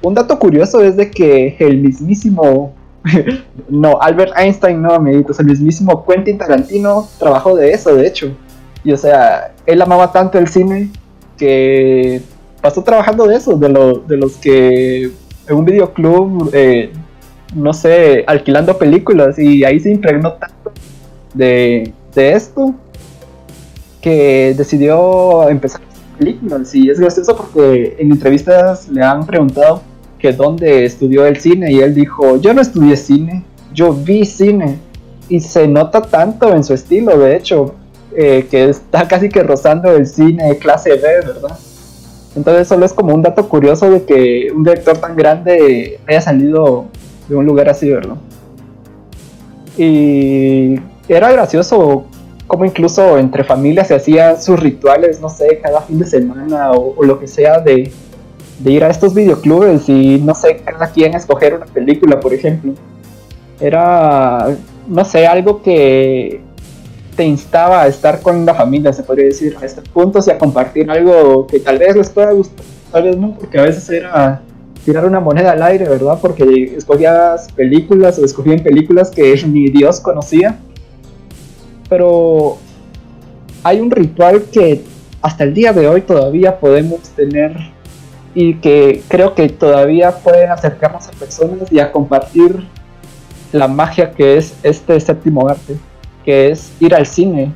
[0.02, 2.74] un dato curioso es de que el mismísimo
[3.68, 5.38] no, Albert Einstein no, amiguitos.
[5.38, 8.36] El mismísimo Quentin Tarantino trabajó de eso, de hecho.
[8.82, 10.90] Y o sea, él amaba tanto el cine
[11.38, 12.22] que
[12.66, 13.68] pasó trabajando de eso, de,
[14.08, 16.90] de los que en un videoclub, eh,
[17.54, 19.38] no sé, alquilando películas.
[19.38, 20.72] Y ahí se impregnó tanto
[21.32, 22.74] de, de esto
[24.00, 25.80] que decidió empezar
[26.18, 26.74] películas.
[26.74, 29.82] Y es gracioso porque en entrevistas le han preguntado
[30.18, 34.76] que dónde estudió el cine y él dijo, yo no estudié cine, yo vi cine
[35.28, 37.76] y se nota tanto en su estilo, de hecho,
[38.16, 41.56] eh, que está casi que rozando el cine clase B, ¿verdad?
[42.36, 46.84] Entonces solo es como un dato curioso de que un director tan grande haya salido
[47.28, 48.16] de un lugar así, ¿verdad?
[49.78, 52.04] Y era gracioso
[52.46, 57.02] como incluso entre familias se hacían sus rituales, no sé, cada fin de semana o
[57.02, 57.90] lo que sea de,
[58.64, 62.74] ir a estos videoclubes y no sé, cada quien escoger una película, por ejemplo.
[63.58, 64.48] Era,
[64.86, 66.40] no sé, algo que
[67.16, 70.38] te instaba a estar con la familia, se podría decir, a estos puntos y a
[70.38, 74.42] compartir algo que tal vez les pueda gustar, tal vez no, porque a veces era
[74.84, 76.18] tirar una moneda al aire, ¿verdad?
[76.22, 80.58] Porque escogías películas o escogían películas que ni Dios conocía.
[81.88, 82.58] Pero
[83.64, 84.82] hay un ritual que
[85.22, 87.56] hasta el día de hoy todavía podemos tener
[88.34, 92.64] y que creo que todavía pueden acercarnos a personas y a compartir
[93.52, 95.76] la magia que es este séptimo arte,
[96.26, 97.52] que es ir al cine.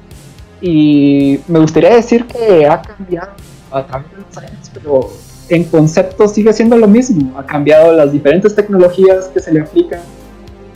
[0.62, 3.33] Y me gustaría decir que ha cambiado
[3.70, 5.11] a través de los años, pero
[5.48, 7.38] en concepto sigue siendo lo mismo.
[7.38, 10.00] Ha cambiado las diferentes tecnologías que se le aplican,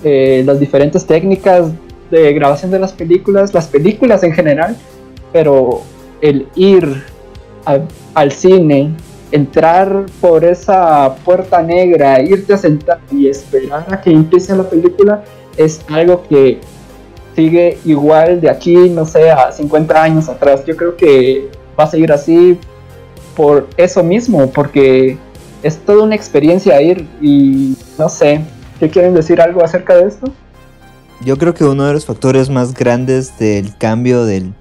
[0.02, 1.70] eh, las diferentes técnicas
[2.10, 4.76] de grabación de las películas, las películas en general,
[5.32, 5.82] pero
[6.20, 7.02] el ir
[8.14, 8.94] al cine
[9.32, 15.24] entrar por esa puerta negra, irte a sentar y esperar a que empiece la película
[15.56, 16.60] es algo que
[17.34, 20.64] sigue igual de aquí, no sé, a 50 años atrás.
[20.64, 22.58] Yo creo que va a seguir así
[23.36, 25.18] por eso mismo, porque
[25.62, 28.40] es toda una experiencia ir y no sé,
[28.78, 30.30] ¿qué quieren decir algo acerca de esto?
[31.24, 34.52] Yo creo que uno de los factores más grandes del cambio del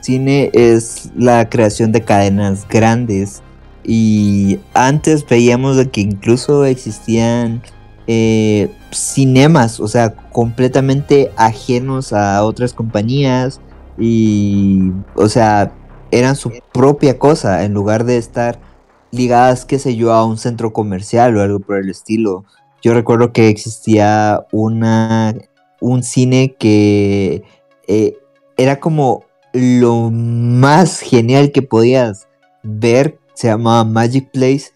[0.00, 3.42] cine es la creación de cadenas grandes
[3.82, 7.62] y antes veíamos que incluso existían
[8.06, 13.60] eh, cinemas, o sea, completamente ajenos a otras compañías
[13.98, 15.72] y, o sea,
[16.10, 18.58] eran su propia cosa en lugar de estar
[19.10, 22.44] ligadas, qué sé yo, a un centro comercial o algo por el estilo.
[22.82, 25.34] Yo recuerdo que existía una,
[25.80, 27.44] un cine que
[27.88, 28.16] eh,
[28.56, 32.26] era como lo más genial que podías
[32.62, 34.70] ver se llamaba Magic Place.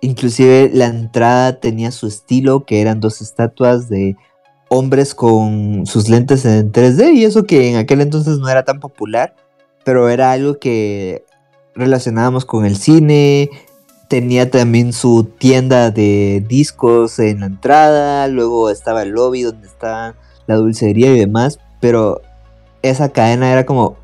[0.00, 4.16] Inclusive la entrada tenía su estilo, que eran dos estatuas de
[4.68, 8.80] hombres con sus lentes en 3D y eso que en aquel entonces no era tan
[8.80, 9.34] popular,
[9.84, 11.24] pero era algo que
[11.74, 13.50] relacionábamos con el cine.
[14.08, 20.14] Tenía también su tienda de discos en la entrada, luego estaba el lobby donde estaba
[20.46, 22.22] la dulcería y demás, pero
[22.82, 23.96] esa cadena era como,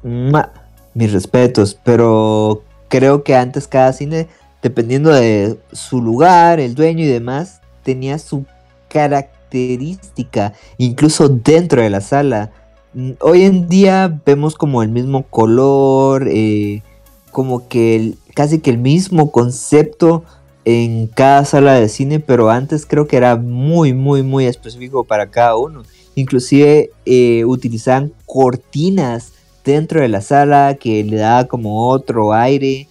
[0.95, 4.29] mis respetos, pero creo que antes cada cine,
[4.65, 8.47] dependiendo de su lugar, el dueño y demás, tenía su
[8.89, 12.51] característica, incluso dentro de la sala.
[12.95, 16.83] Mm, hoy en día vemos como el mismo color, eh,
[17.31, 20.25] como que casi que el mismo concepto
[20.65, 25.31] en cada sala de cine, pero antes creo que era muy, muy, muy específico para
[25.31, 25.83] cada uno.
[26.15, 32.89] Inclusive eh, utilizaban cortinas dentro de la sala que le da como otro aire.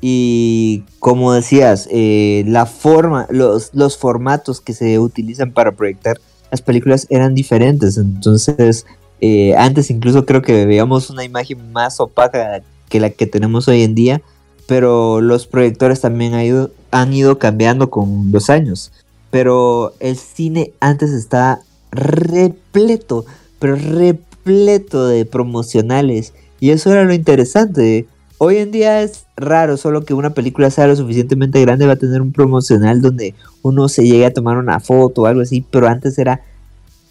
[0.00, 6.18] Y como decías, eh, la forma, los, los formatos que se utilizan para proyectar
[6.50, 7.98] las películas eran diferentes.
[7.98, 8.86] Entonces,
[9.20, 13.82] eh, antes incluso creo que veíamos una imagen más opaca que la que tenemos hoy
[13.82, 14.22] en día.
[14.66, 18.92] Pero los proyectores también han ido, han ido cambiando con los años.
[19.30, 21.60] Pero el cine antes estaba
[21.90, 23.26] repleto,
[23.58, 26.32] pero repleto de promocionales.
[26.60, 28.06] Y eso era lo interesante.
[28.42, 31.96] Hoy en día es raro, solo que una película sea lo suficientemente grande va a
[31.96, 35.86] tener un promocional donde uno se llegue a tomar una foto o algo así, pero
[35.86, 36.40] antes era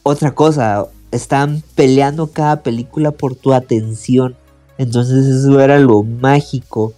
[0.02, 0.88] otra cosa.
[1.12, 4.36] Están peleando cada película por tu atención.
[4.80, 6.94] Entonces eso era lo mágico.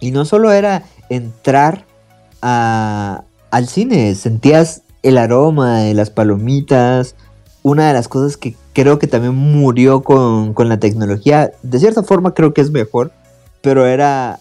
[0.00, 1.86] Y no solo era entrar
[2.42, 7.14] al cine, sentías el aroma de las palomitas.
[7.62, 12.34] Una de las cosas que creo que también murió con la tecnología, de cierta forma
[12.34, 13.12] creo que es mejor,
[13.66, 14.38] pero era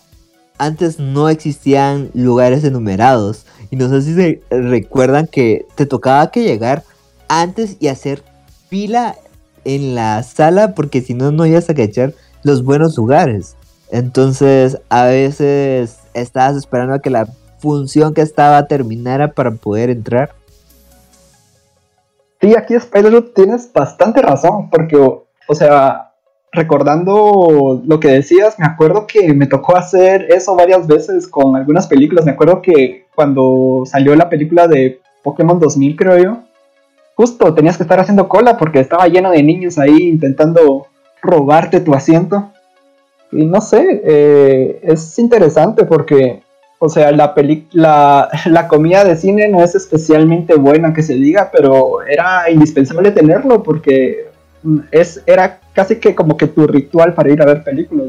[0.60, 3.48] antes no existían lugares enumerados.
[3.72, 6.84] Y no sé si se recuerdan que te tocaba que llegar
[7.28, 8.22] antes y hacer
[8.70, 9.16] fila
[9.64, 12.14] en la sala porque si no no ibas a cachar
[12.44, 13.56] los buenos lugares.
[13.90, 20.36] Entonces a veces estabas esperando a que la función que estaba terminara para poder entrar.
[22.40, 26.05] Sí, aquí spider tienes bastante razón, porque, o sea,
[26.56, 31.88] recordando lo que decías, me acuerdo que me tocó hacer eso varias veces con algunas
[31.88, 32.26] películas.
[32.26, 36.38] Me acuerdo que cuando salió la película de Pokémon 2000, creo yo,
[37.16, 40.88] justo tenías que estar haciendo cola porque estaba lleno de niños ahí intentando
[41.22, 42.52] robarte tu asiento.
[43.32, 46.42] Y no sé, eh, es interesante porque,
[46.80, 47.34] o sea, la,
[47.72, 53.12] la, la comida de cine no es especialmente buena que se diga, pero era indispensable
[53.12, 54.30] tenerlo porque
[54.92, 58.08] es, era casi que como que tu ritual para ir a ver películas.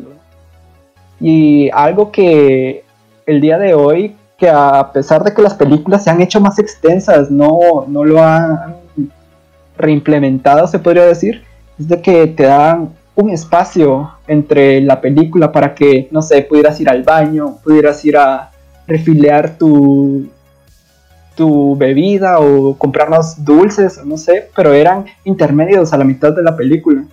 [1.20, 2.84] Y algo que
[3.26, 6.58] el día de hoy, que a pesar de que las películas se han hecho más
[6.58, 8.76] extensas, no, no lo han
[9.76, 11.42] reimplementado, se podría decir,
[11.78, 16.80] es de que te dan un espacio entre la película para que, no sé, pudieras
[16.80, 18.50] ir al baño, pudieras ir a
[18.86, 20.28] refilear tu,
[21.34, 26.42] tu bebida o comprar más dulces, no sé, pero eran intermedios a la mitad de
[26.42, 27.04] la película.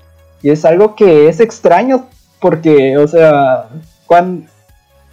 [0.43, 2.05] Y es algo que es extraño
[2.39, 3.69] porque, o sea,
[4.05, 4.45] cuando,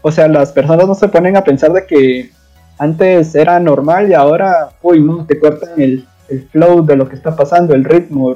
[0.03, 2.31] o sea, las personas no se ponen a pensar de que
[2.77, 7.15] antes era normal y ahora, uy, no, te cortan el, el flow de lo que
[7.15, 8.35] está pasando, el ritmo,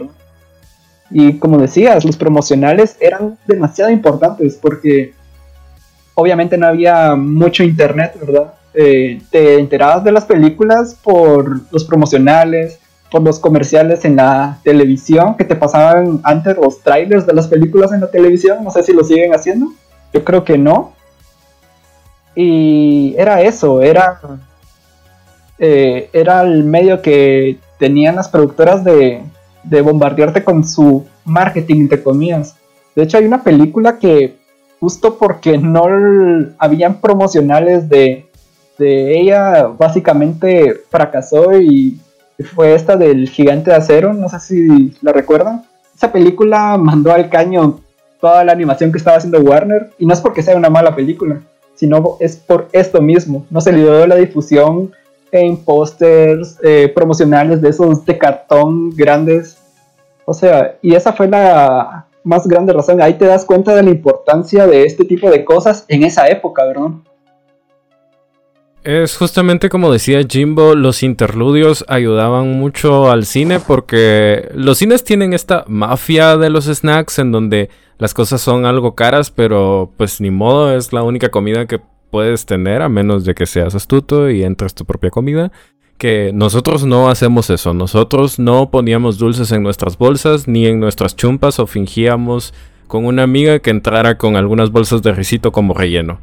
[1.10, 5.14] Y como decías, los promocionales eran demasiado importantes porque
[6.14, 8.54] obviamente no había mucho internet, ¿verdad?
[8.72, 12.78] Eh, te enterabas de las películas por los promocionales,
[13.14, 17.92] por los comerciales en la televisión que te pasaban antes los trailers de las películas
[17.92, 18.64] en la televisión.
[18.64, 19.68] No sé si lo siguen haciendo.
[20.12, 20.94] Yo creo que no.
[22.34, 24.20] Y era eso, era,
[25.60, 29.22] eh, era el medio que tenían las productoras de,
[29.62, 32.56] de bombardearte con su marketing, entre comillas.
[32.96, 34.38] De hecho, hay una película que
[34.80, 35.84] justo porque no
[36.58, 38.26] habían promocionales de
[38.76, 42.00] de ella básicamente fracasó y
[42.42, 45.64] fue esta del gigante de acero, no sé si la recuerdan.
[45.94, 47.80] Esa película mandó al caño
[48.20, 51.40] toda la animación que estaba haciendo Warner y no es porque sea una mala película,
[51.74, 53.46] sino es por esto mismo.
[53.50, 54.92] No se le dio la difusión
[55.30, 59.58] en pósters eh, promocionales de esos de cartón grandes.
[60.24, 63.00] O sea, y esa fue la más grande razón.
[63.02, 66.64] Ahí te das cuenta de la importancia de este tipo de cosas en esa época,
[66.64, 66.90] ¿verdad?
[68.84, 75.32] Es justamente como decía Jimbo, los interludios ayudaban mucho al cine porque los cines tienen
[75.32, 80.30] esta mafia de los snacks en donde las cosas son algo caras, pero pues ni
[80.30, 81.80] modo, es la única comida que
[82.10, 85.50] puedes tener a menos de que seas astuto y entres tu propia comida.
[85.96, 91.16] Que nosotros no hacemos eso, nosotros no poníamos dulces en nuestras bolsas ni en nuestras
[91.16, 92.52] chumpas o fingíamos
[92.94, 96.20] con una amiga que entrara con algunas bolsas de risito como relleno.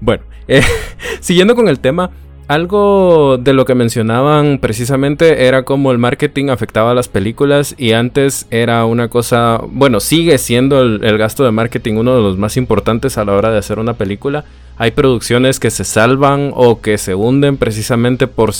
[0.00, 0.62] Bueno, eh,
[1.20, 2.12] siguiendo con el tema,
[2.46, 7.90] algo de lo que mencionaban precisamente era cómo el marketing afectaba a las películas y
[7.90, 12.56] antes era una cosa, bueno, sigue siendo el, gasto de marketing uno de los más
[12.56, 14.44] importantes a la hora de hacer una película.
[14.78, 18.52] Hay producciones que se salvan o que se hunden precisamente por,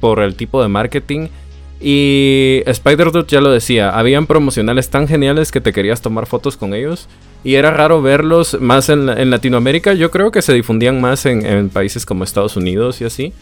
[0.00, 1.28] por el tipo de marketing.
[1.80, 6.74] Y Spider-Dude ya lo decía, habían promocionales tan geniales que te querías tomar fotos con
[6.74, 7.08] ellos.
[7.42, 9.94] Y era raro verlos más en, Latinoamérica.
[9.94, 13.32] Yo creo que se difundían más en, países como Estados Unidos y así.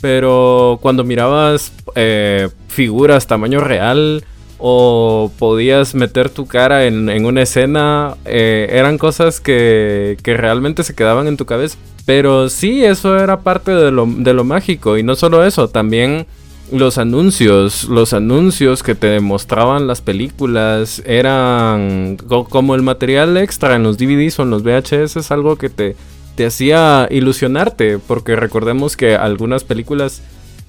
[0.00, 4.22] Pero cuando mirabas eh, figuras tamaño real
[4.58, 10.94] o podías meter tu cara en, una escena, eh, eran cosas que, que, realmente se
[10.94, 11.76] quedaban en tu cabeza.
[12.06, 14.96] Pero sí, eso era parte de lo, de lo mágico.
[14.98, 16.26] Y no solo eso, también
[16.72, 22.16] los anuncios, los anuncios que te mostraban las películas eran
[22.48, 25.96] como el material extra en los DVDs o en los VHS, es algo que te,
[26.34, 30.22] te hacía ilusionarte, porque recordemos que algunas películas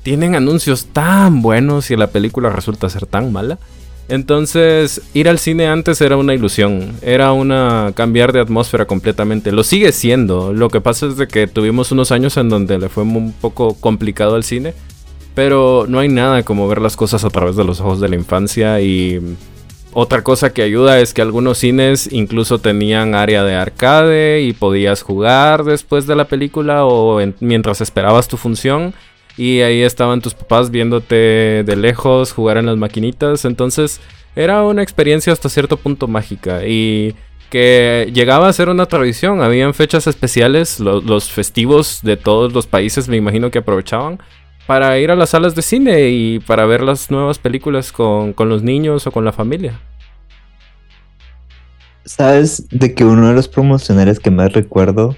[0.03, 3.59] tienen anuncios tan buenos y la película resulta ser tan mala.
[4.07, 9.51] Entonces, ir al cine antes era una ilusión, era una cambiar de atmósfera completamente.
[9.51, 10.51] Lo sigue siendo.
[10.51, 13.75] Lo que pasa es de que tuvimos unos años en donde le fue un poco
[13.75, 14.73] complicado al cine
[15.39, 18.17] pero no hay nada como ver las cosas a través de los ojos de la
[18.17, 19.21] infancia y
[19.93, 25.01] otra cosa que ayuda es que algunos cines incluso tenían área de arcade y podías
[25.01, 28.93] jugar después de la película o mientras esperabas tu función.
[29.37, 33.45] Y ahí estaban tus papás viéndote de lejos jugar en las maquinitas.
[33.45, 34.01] Entonces
[34.35, 36.67] era una experiencia hasta cierto punto mágica.
[36.67, 37.15] Y
[37.49, 39.41] que llegaba a ser una tradición.
[39.41, 44.19] Habían fechas especiales, los festivos de todos los países me imagino que aprovechaban
[44.69, 48.61] para ir a las salas de cine y para ver las nuevas películas con, los
[48.61, 49.79] niños o con la familia.
[52.05, 55.15] Sabes de que uno de los promocionales que más recuerdo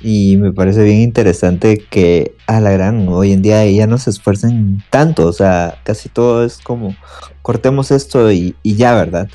[0.00, 4.10] y me parece bien interesante que a la gran hoy en día ya no se
[4.10, 6.96] esfuercen tanto, o sea, casi todo es como
[7.42, 9.28] cortemos esto y, ya, ¿verdad?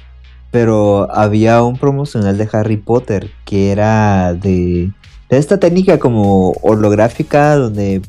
[0.52, 4.92] Pero había un promocional de Harry Potter que era de,
[5.30, 8.02] de esta técnica como holográfica donde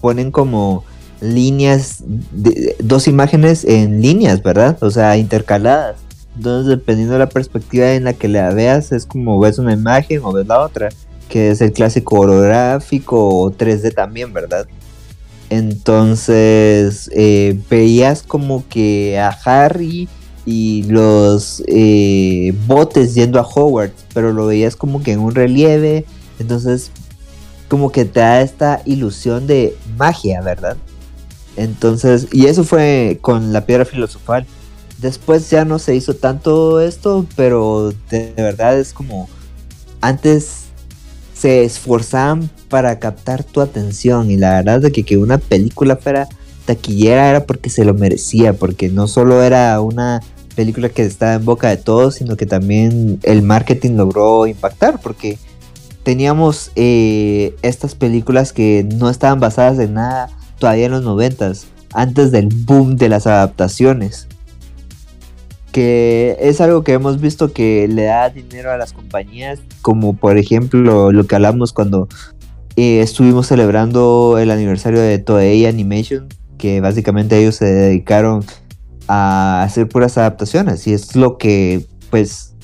[0.00, 0.84] ponen como
[1.20, 2.02] líneas,
[2.32, 4.76] de, dos imágenes en líneas, ¿verdad?
[4.82, 5.96] O sea, intercaladas.
[6.36, 10.20] Entonces, dependiendo de la perspectiva en la que la veas, es como ves una imagen
[10.22, 10.88] o ves la otra,
[11.28, 14.66] que es el clásico holográfico o 3D también, ¿verdad?
[15.50, 20.08] Entonces, eh, veías como que a Harry
[20.46, 26.04] y los eh, botes yendo a Hogwarts, pero lo veías como que en un relieve,
[26.38, 26.90] entonces
[27.68, 30.76] como que te da esta ilusión de magia, ¿verdad?
[31.56, 34.46] Entonces, y eso fue con la piedra filosofal.
[34.98, 39.28] Después ya no se hizo tanto esto, pero de verdad es como
[40.00, 40.64] antes
[41.34, 46.28] se esforzaban para captar tu atención y la verdad de que, que una película fuera
[46.66, 50.20] taquillera era porque se lo merecía, porque no solo era una
[50.54, 55.38] película que estaba en boca de todos, sino que también el marketing logró impactar, porque
[56.02, 60.28] teníamos eh, estas películas que no estaban basadas en nada
[60.60, 64.28] todavía en los noventas, antes del boom de las adaptaciones.
[65.72, 70.38] Que es algo que hemos visto que le da dinero a las compañías, como por
[70.38, 72.08] ejemplo lo que hablamos cuando
[72.76, 78.44] eh, estuvimos celebrando el aniversario de Toei Animation, que básicamente ellos se dedicaron
[79.08, 82.54] a hacer puras adaptaciones y es lo que pues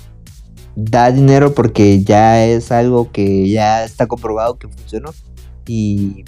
[0.77, 5.13] da dinero porque ya es algo que ya está comprobado que funcionó
[5.67, 6.25] y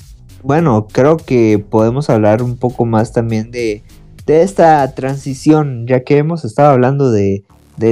[0.48, 3.82] bueno, creo que podemos hablar un poco más también de,
[4.26, 7.44] esta transición, ya que hemos estado hablando de,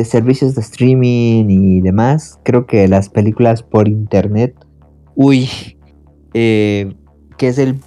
[0.07, 2.39] servicios de streaming y demás.
[2.45, 4.55] Creo que las películas por internet,
[5.15, 5.51] uy,
[6.33, 6.95] eh,
[7.37, 7.79] que es el,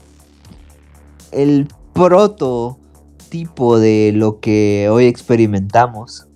[1.32, 6.29] el prototipo de lo que hoy experimentamos.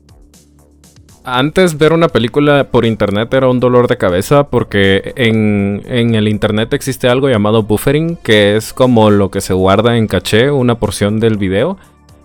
[1.26, 6.74] Antes ver una película por internet era un dolor de cabeza porque en, el internet
[6.74, 11.22] existe algo llamado buffering, que es como lo que se guarda en caché, una porción
[11.22, 11.78] del video.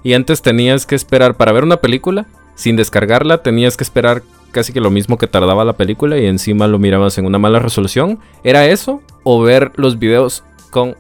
[0.03, 2.27] Y antes tenías que esperar para ver una película,
[2.57, 6.67] sin descargarla, tenías que esperar casi que lo mismo que tardaba la película y encima
[6.67, 8.19] lo mirabas en una mala resolución.
[8.43, 9.01] ¿Era eso?
[9.23, 10.97] ¿O ver los videos con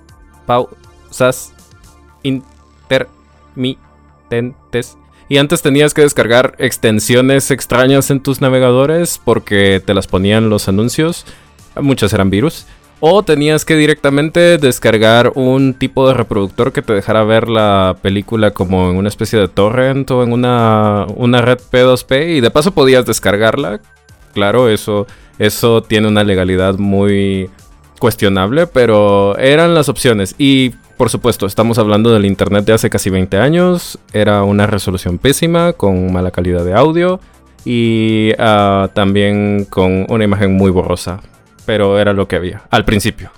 [0.46, 1.52] pausas
[2.22, 4.96] intermitentes?
[5.28, 10.68] Y antes tenías que descargar extensiones extrañas en tus navegadores porque te las ponían los
[10.68, 11.26] anuncios.
[11.76, 12.66] Muchas eran virus.
[13.00, 18.50] O tenías que directamente descargar un tipo de reproductor que te dejara ver la película
[18.52, 22.38] como en una especie de torrent o en una, una red P2P.
[22.38, 23.80] Y de paso podías descargarla.
[24.32, 25.06] Claro, eso,
[25.38, 27.50] eso tiene una legalidad muy
[27.98, 30.34] cuestionable, pero eran las opciones.
[30.38, 33.98] Y por supuesto, estamos hablando del Internet de hace casi 20 años.
[34.12, 37.20] Era una resolución pésima, con mala calidad de audio
[37.64, 41.20] y ah, también con una imagen muy borrosa.
[41.66, 43.30] Pero era lo que había al principio.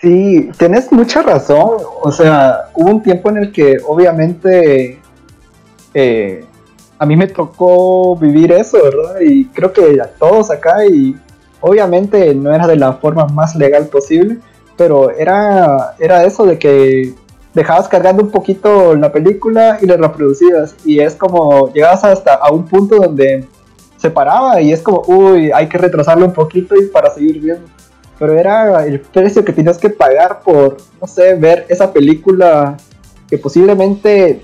[0.00, 1.76] Sí, tienes mucha razón.
[2.02, 4.98] O sea, hubo un tiempo en el que obviamente
[5.94, 6.44] eh,
[6.98, 9.20] a mí me tocó vivir eso, ¿verdad?
[9.20, 11.16] Y creo que a todos acá y
[11.60, 14.38] obviamente no era de la forma más legal posible
[14.78, 17.12] pero era, era eso de que
[17.52, 22.52] dejabas cargando un poquito la película y la reproducías y es como llegabas hasta a
[22.52, 23.44] un punto donde
[23.96, 27.68] se paraba y es como, uy, hay que retrasarlo un poquito y para seguir viendo.
[28.16, 32.76] Pero era el precio que tenías que pagar por, no sé, ver esa película
[33.28, 34.42] que posiblemente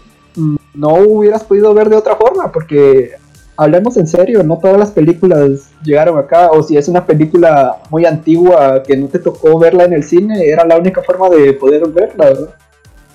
[0.74, 3.12] no hubieras podido ver de otra forma, porque
[3.56, 8.04] hablemos en serio, no todas las películas llegaron acá, o si es una película muy
[8.04, 11.86] antigua que no te tocó verla en el cine, era la única forma de poder
[11.88, 12.54] verla, ¿verdad?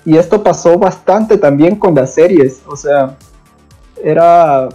[0.04, 3.16] Y esto pasó bastante también con las series, o sea,
[4.02, 4.68] era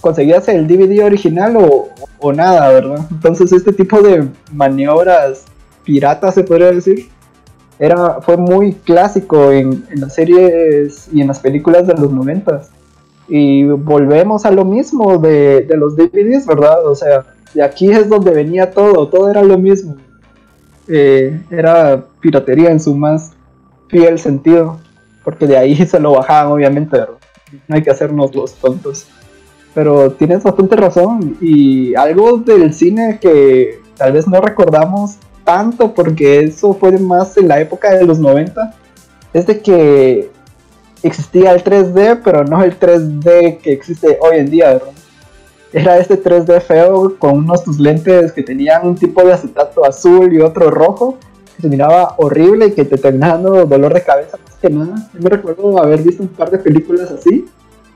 [0.00, 3.06] conseguías el DVD original o, nada, ¿verdad?
[3.10, 5.44] Entonces este tipo de maniobras
[5.84, 7.08] piratas, se podría decir,
[7.78, 12.70] era, fue muy clásico en, en las series y en las películas de los noventas.
[13.28, 16.86] Y volvemos a lo mismo de, de los DVDs, ¿verdad?
[16.86, 17.24] O sea,
[17.54, 19.96] de aquí es donde venía todo, todo era lo mismo.
[20.88, 23.32] Eh, era piratería en su más
[23.88, 24.78] fiel sentido,
[25.24, 26.98] porque de ahí se lo bajaban, obviamente,
[27.66, 29.06] no hay que hacernos los tontos.
[29.74, 36.40] Pero tienes bastante razón, y algo del cine que tal vez no recordamos tanto, porque
[36.40, 38.74] eso fue más en la época de los 90,
[39.32, 40.30] es de que
[41.02, 44.80] existía el 3D, pero no el 3D que existe hoy en día,
[45.72, 50.32] Era este 3D feo con unos tus lentes que tenían un tipo de acetato azul
[50.32, 51.18] y otro rojo,
[51.56, 54.94] que se miraba horrible y que te terminaba dolor de cabeza más que nada.
[55.12, 57.46] Yo me recuerdo haber visto un par de películas así.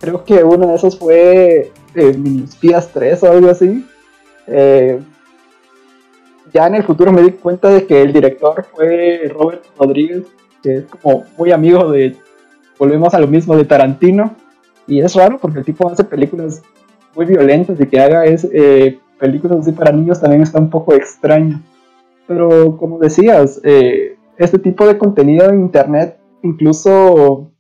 [0.01, 2.47] Creo que uno de esos fue eh, Mini
[2.93, 3.87] 3 o algo así.
[4.47, 4.99] Eh,
[6.53, 10.25] ya en el futuro me di cuenta de que el director fue Robert Rodríguez,
[10.63, 12.17] que es como muy amigo de
[12.81, 14.35] volvemos a lo mismo de Tarantino.
[14.87, 16.63] Y es raro porque el tipo hace películas
[17.15, 20.95] muy violentas y que haga es, eh, películas así para niños también está un poco
[20.95, 21.61] extraño.
[22.27, 27.51] Pero como decías, eh, este tipo de contenido en internet incluso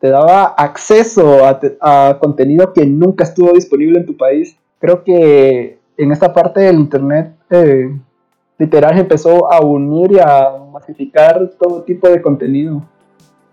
[0.00, 4.56] te daba acceso a, contenido que nunca estuvo disponible en tu país.
[4.80, 7.96] Creo que en esta parte del internet eh,
[8.58, 12.82] literal empezó a unir y a masificar todo tipo de contenido.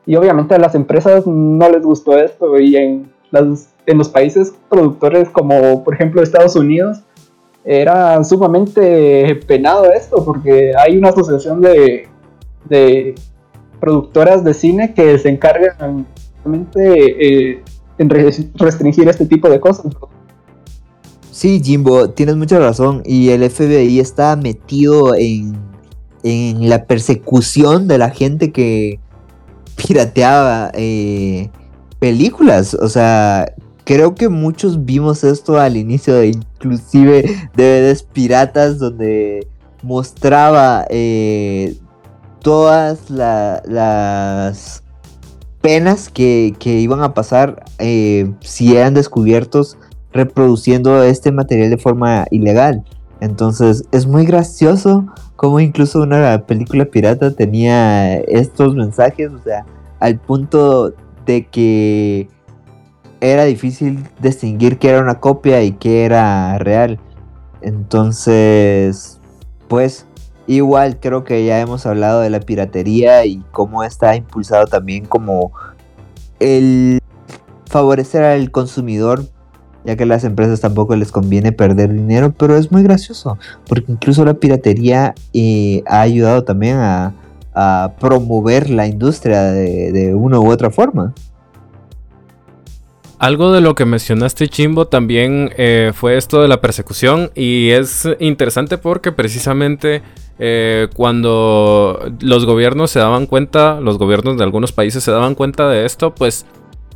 [0.06, 5.84] Y obviamente a las empresas no les gustó esto y en, los países productores como
[5.84, 7.00] por ejemplo Estados Unidos
[7.64, 12.08] era sumamente penado esto porque hay una asociación de,
[12.68, 13.16] de
[13.80, 16.06] productoras de cine que se encargan
[16.76, 17.64] eh,
[17.98, 18.10] en
[18.56, 19.88] restringir este tipo de cosas.
[21.32, 25.58] Sí, Jimbo, tienes mucha razón y el FBI está metido en,
[26.24, 29.00] en la persecución de la gente que,
[29.88, 31.50] pirateaba eh,
[32.00, 32.74] películas.
[32.74, 33.54] O sea,
[33.84, 39.48] creo que muchos vimos esto al inicio de inclusive DVDs piratas donde
[39.82, 41.78] mostraba eh,
[42.42, 44.84] todas las
[45.62, 49.78] penas que, iban a pasar eh, si eran descubiertos
[50.12, 52.84] reproduciendo este material de forma ilegal.
[53.22, 55.06] Entonces es muy gracioso
[55.40, 59.66] como incluso una película pirata tenía estos mensajes, o sea,
[60.02, 60.94] al punto
[61.26, 62.28] de que
[63.22, 67.00] era difícil distinguir qué era una copia y qué era real.
[67.62, 69.22] Entonces,
[69.70, 70.06] pues
[70.46, 75.54] igual creo que ya hemos hablado de la piratería y cómo está impulsado también como
[76.42, 77.00] el
[77.66, 79.24] favorecer al consumidor
[79.90, 83.92] ya que a las empresas tampoco les conviene perder dinero, pero es muy gracioso, porque
[83.92, 87.14] incluso la piratería eh, ha ayudado también a,
[88.00, 91.14] promover la industria de, una u otra forma.
[93.18, 98.08] Algo de lo que mencionaste, Chimbo, también eh, fue esto de la persecución y es
[98.22, 100.04] interesante porque precisamente
[100.38, 105.68] eh, cuando los gobiernos se daban cuenta, los gobiernos de algunos países se daban cuenta
[105.68, 106.46] de esto, pues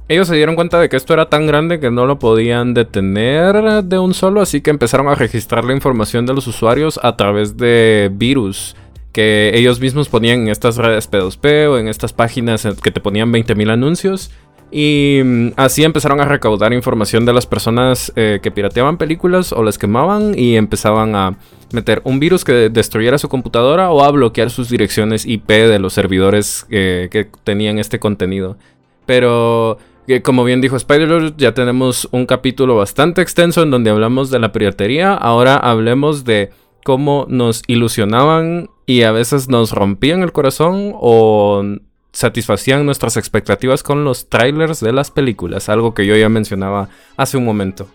[0.10, 3.84] ellos se dieron cuenta de que esto era tan grande que no lo podían detener
[3.84, 7.58] de un solo, así que empezaron a registrar la información de los usuarios a través
[7.58, 8.76] de virus
[9.14, 13.32] que ellos mismos ponían en estas redes P2P o en estas páginas que te ponían
[13.32, 14.32] 20.000 anuncios.
[14.72, 19.62] Y mm, así empezaron a recaudar información de las personas eh, que pirateaban películas o
[19.62, 21.38] las quemaban y empezaban a
[21.72, 25.94] meter un virus que destruyera su computadora o a bloquear sus direcciones IP de los
[25.94, 28.58] servidores eh, que tenían este contenido.
[29.06, 29.78] Pero
[30.08, 34.40] que como bien dijo Spider, ya tenemos un capítulo bastante extenso en donde hablamos de
[34.40, 35.14] la piratería.
[35.14, 36.52] Ahora hablemos de
[36.84, 41.64] cómo nos ilusionaban y a veces nos rompían el corazón o
[42.12, 47.38] satisfacían nuestras expectativas con los trailers de las películas, algo que yo ya mencionaba hace
[47.38, 47.88] un momento.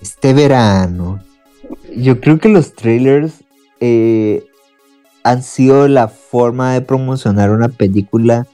[0.00, 1.20] Este verano,
[1.96, 3.42] yo creo que los trailers
[3.80, 4.44] eh,
[5.24, 8.46] han sido la forma de promocionar una película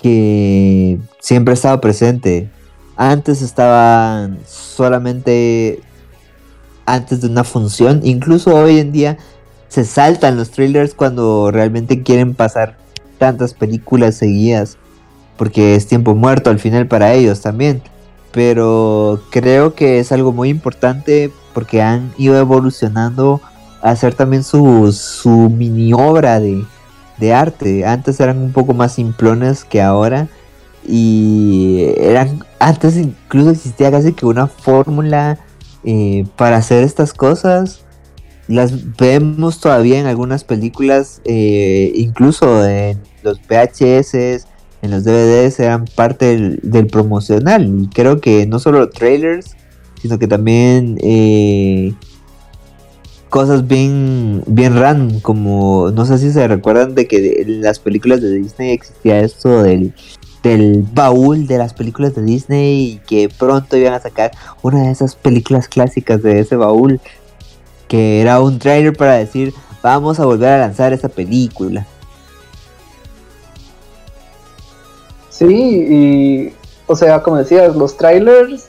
[0.00, 2.48] que siempre ha estado presente.
[2.96, 5.80] Antes estaban solamente
[6.86, 8.00] antes de una función.
[8.04, 9.18] Incluso hoy en día
[9.68, 12.76] se saltan los trailers cuando realmente quieren pasar
[13.18, 14.78] tantas películas seguidas.
[15.36, 17.82] Porque es tiempo muerto al final para ellos también.
[18.32, 23.40] Pero creo que es algo muy importante porque han ido evolucionando
[23.82, 26.64] a hacer también su, su mini obra de,
[27.20, 27.84] de arte.
[27.86, 30.28] Antes eran un poco más simplones que ahora.
[30.86, 32.44] Y eran.
[32.58, 35.38] Antes incluso existía casi que una fórmula
[35.84, 37.84] eh, para hacer estas cosas.
[38.48, 44.44] Las vemos todavía en algunas películas, eh, incluso en los VHS,
[44.82, 47.88] en los DVDs eran parte del, promocional.
[47.94, 49.56] Creo que no solo trailers,
[50.02, 51.94] sino que también eh,
[53.30, 58.20] cosas bien, bien random, como no sé si se recuerdan de que en las películas
[58.20, 59.94] de Disney existía esto del,
[60.42, 64.90] del baúl de las películas de Disney y que pronto iban a sacar una de
[64.90, 67.00] esas películas clásicas de ese baúl,
[67.88, 71.86] que era un trailer para decir vamos a volver a lanzar esa película.
[75.30, 76.52] Sí, y
[76.86, 78.66] o sea, como decías, los trailers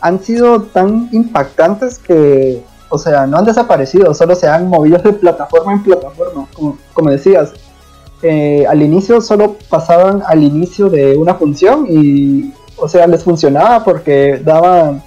[0.00, 5.12] han sido tan impactantes que, o sea, no han desaparecido, solo se han movido de
[5.12, 6.46] plataforma en plataforma.
[6.92, 7.52] Como, decías,
[8.22, 13.84] eh, al inicio solo pasaban al inicio de una función y, o sea, les funcionaba
[13.84, 15.02] porque daban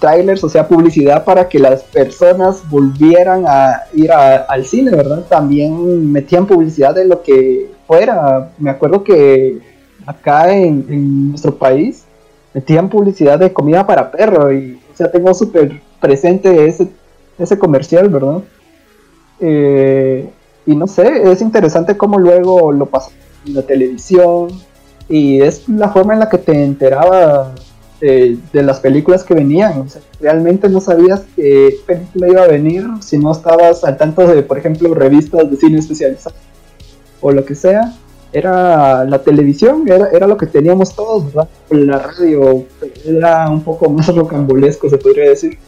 [0.00, 5.24] trailers, o sea, publicidad para que las personas volvieran a ir al cine, ¿verdad?
[5.28, 8.50] También metían publicidad de lo que fuera.
[8.58, 9.60] Me acuerdo que
[10.06, 12.04] acá en, nuestro país
[12.54, 16.88] metían publicidad de comida para perro y o sea tengo súper presente ese,
[17.38, 18.42] ese comercial, ¿verdad?
[19.40, 20.28] Eh,
[20.66, 23.10] y no sé, es interesante cómo luego lo pasó
[23.46, 24.48] en la televisión
[25.08, 27.54] y es la forma en la que te enteraba
[28.00, 29.86] de, las películas que venían.
[30.20, 34.58] realmente no sabías qué película iba a venir si no estabas al tanto de, por
[34.58, 36.38] ejemplo, revistas de cine especializadas
[37.20, 37.94] o lo que sea
[38.32, 41.48] era la televisión, era, era lo que teníamos todos, ¿verdad?
[41.70, 42.64] La radio
[43.06, 45.58] era un poco más rocambolesco, se podría decir.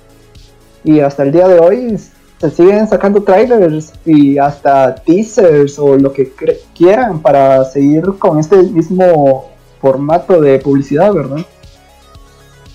[0.84, 1.98] Y hasta el día de hoy
[2.40, 6.32] se siguen sacando trailers y hasta teasers o lo que
[6.74, 9.50] quieran para seguir con este mismo
[9.80, 11.44] formato de publicidad, ¿verdad?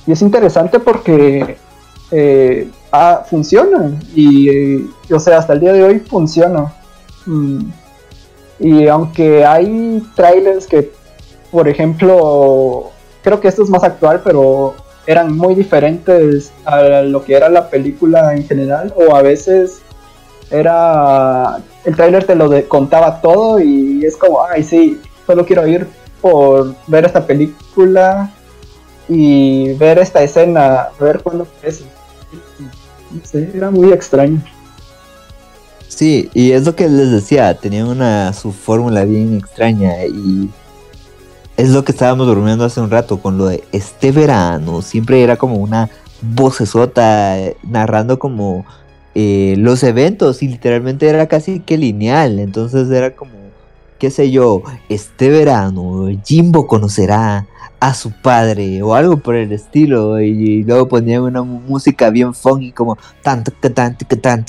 [0.06, 1.58] Y es interesante porque
[2.12, 6.72] eh, ah, funciona y, o sea, hasta el día de hoy funciona.
[7.26, 7.60] Mm,
[8.60, 10.92] y aunque hay trailers que,
[11.52, 12.92] por ejemplo,
[13.24, 14.76] creo que esto es más actual, pero
[15.08, 19.82] eran muy diferentes a lo que era la película en general, o a veces
[20.52, 25.88] era el trailer te lo contaba todo y es como, ay, sí, solo quiero ir
[26.22, 28.32] por ver esta película
[29.08, 31.84] y ver esta escena, ver cuándo es.
[33.12, 34.44] No sé, era muy extraño.
[35.88, 40.50] Sí, y es lo que les decía, tenía una su fórmula bien extraña y
[41.58, 45.38] es lo que estábamos durmiendo hace un rato con lo de este verano, siempre era
[45.38, 45.90] como una
[46.22, 48.66] vocesota narrando como
[49.14, 53.32] eh, los eventos y literalmente era casi que lineal, entonces era como,
[54.00, 57.48] qué sé yo, este verano Jimbo conocerá
[57.80, 62.72] a su padre o algo por el estilo y, luego ponían una música bien funky
[62.72, 64.44] como tanto que tan que tan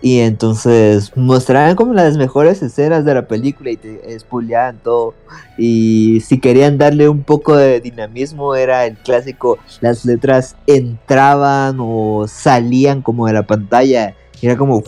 [0.00, 5.14] y entonces mostraban como las mejores escenas de la película y te spoileaban todo.
[5.56, 12.26] Y si querían darle un poco de dinamismo, era el clásico: las letras entraban o
[12.28, 14.14] salían como de la pantalla.
[14.40, 14.84] Era como.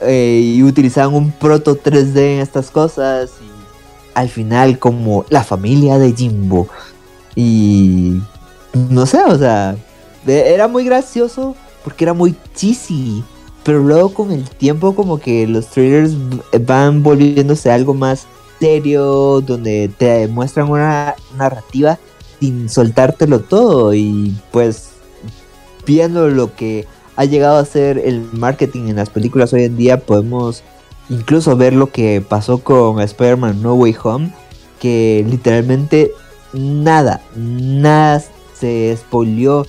[0.00, 3.30] Eh, y utilizaban un proto 3D en estas cosas.
[3.40, 3.48] Y
[4.14, 6.66] al final, como la familia de Jimbo.
[7.36, 8.20] Y.
[8.90, 9.76] No sé, o sea.
[10.26, 11.54] Era muy gracioso
[11.84, 13.22] porque era muy cheesy.
[13.64, 16.14] Pero luego con el tiempo como que los trailers
[16.66, 18.26] van volviéndose algo más
[18.58, 21.98] serio, donde te muestran una narrativa
[22.40, 23.94] sin soltártelo todo.
[23.94, 24.90] Y pues
[25.86, 30.00] viendo lo que ha llegado a ser el marketing en las películas hoy en día,
[30.00, 30.62] podemos
[31.08, 34.34] incluso ver lo que pasó con Spider-Man No Way Home,
[34.80, 36.10] que literalmente
[36.52, 38.22] nada, nada
[38.58, 39.66] se spoileó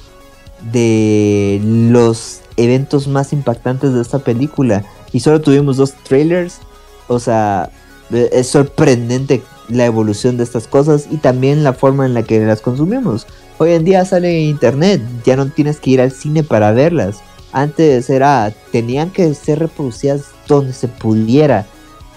[0.72, 4.84] de los eventos más impactantes de esta película.
[5.12, 6.60] Y solo tuvimos dos trailers.
[7.08, 7.70] O sea,
[8.12, 12.40] e, es sorprendente la evolución de estas cosas y también la forma en la que
[12.46, 13.28] las consumimos.
[13.58, 17.22] Hoy en día sale internet, ya no tienes que ir al cine para verlas.
[17.52, 21.66] Antes era, tenían que ser reproducidas donde se pudiera.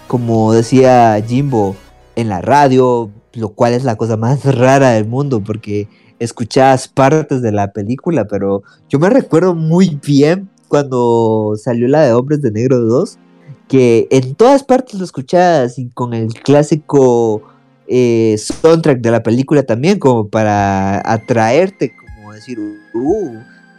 [0.09, 1.77] Como decía Jimbo,
[2.15, 7.43] en la radio, lo cual es la cosa más rara del mundo porque escuchabas partes
[7.43, 12.51] de la película, pero yo me recuerdo muy bien cuando salió la de Hombres de
[12.51, 13.19] Negro 2,
[13.69, 17.43] que en todas partes lo escuchabas y con el clásico
[17.89, 23.35] eh, soundtrack de la película también, como para atraerte, como decir, uh,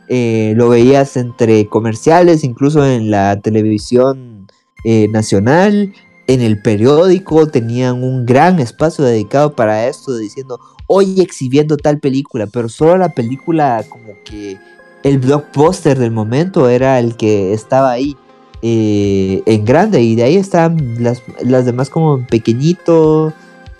[0.07, 4.47] eh, lo veías entre comerciales, incluso en la televisión
[4.85, 5.93] eh, nacional,
[6.27, 12.47] en el periódico tenían un gran espacio dedicado para esto, diciendo, hoy exhibiendo tal película,
[12.47, 14.57] pero solo la película como que
[15.03, 18.15] el blockbuster del momento era el que estaba ahí.
[18.63, 23.31] eh, en grande y de ahí están las, las demás como pequeñito,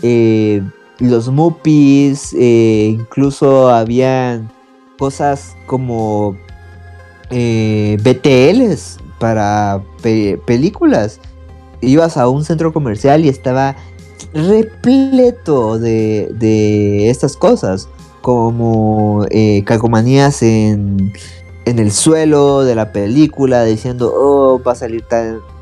[0.04, 0.62] eh,
[1.00, 4.52] los Muppies, eh, incluso habían
[5.00, 6.38] cosas como
[7.30, 9.84] BTLs para
[10.45, 11.20] películas.
[11.82, 13.76] Ibas a un centro comercial y estaba
[14.34, 17.88] repleto de, de estas cosas,
[18.22, 19.26] como
[19.66, 21.14] calcomanías en
[21.68, 25.04] en el suelo de la película diciendo, oh, va a salir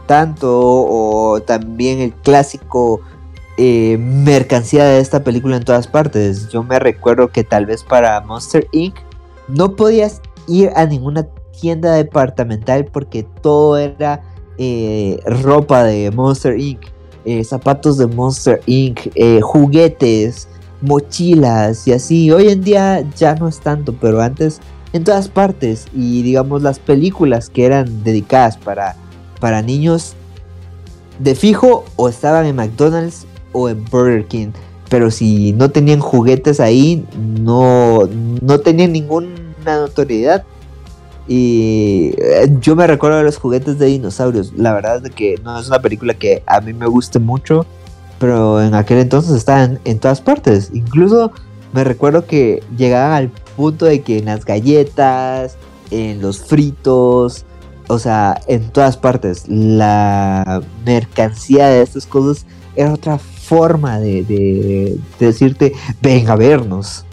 [0.05, 3.01] tanto, o también el clásico
[3.57, 6.49] eh, mercancía de esta película en todas partes.
[6.49, 8.93] Yo me recuerdo que tal vez para Monster Inc.
[9.47, 11.25] no podías ir a ninguna
[11.59, 14.21] tienda departamental porque todo era
[14.57, 16.81] eh, ropa de Monster Inc.,
[17.25, 18.99] eh, zapatos de Monster Inc.,
[19.41, 20.47] juguetes,
[20.81, 22.31] mochilas y así.
[22.31, 24.61] Hoy en día ya no es tanto, pero antes
[24.93, 28.95] en todas partes y digamos las películas que eran dedicadas para,
[29.41, 30.15] para niños
[31.19, 34.49] de fijo o estaban en McDonald's o en Burger King.
[34.89, 38.07] Pero si no tenían juguetes ahí, no,
[38.41, 39.27] no tenían ninguna
[39.65, 40.45] notoriedad.
[41.27, 44.53] Y eh, yo me recuerdo de los juguetes de dinosaurios.
[44.53, 47.65] La verdad es que no es una película que a mí me guste mucho.
[48.19, 50.71] Pero en aquel entonces estaban en todas partes.
[50.73, 51.31] Incluso
[51.73, 55.57] me recuerdo que llegaban al punto de que en las galletas,
[55.91, 57.45] en los fritos,
[57.87, 62.45] o sea, en todas partes, la mercancía de estas cosas
[62.75, 67.05] era otra forma de, decirte, ven a vernos.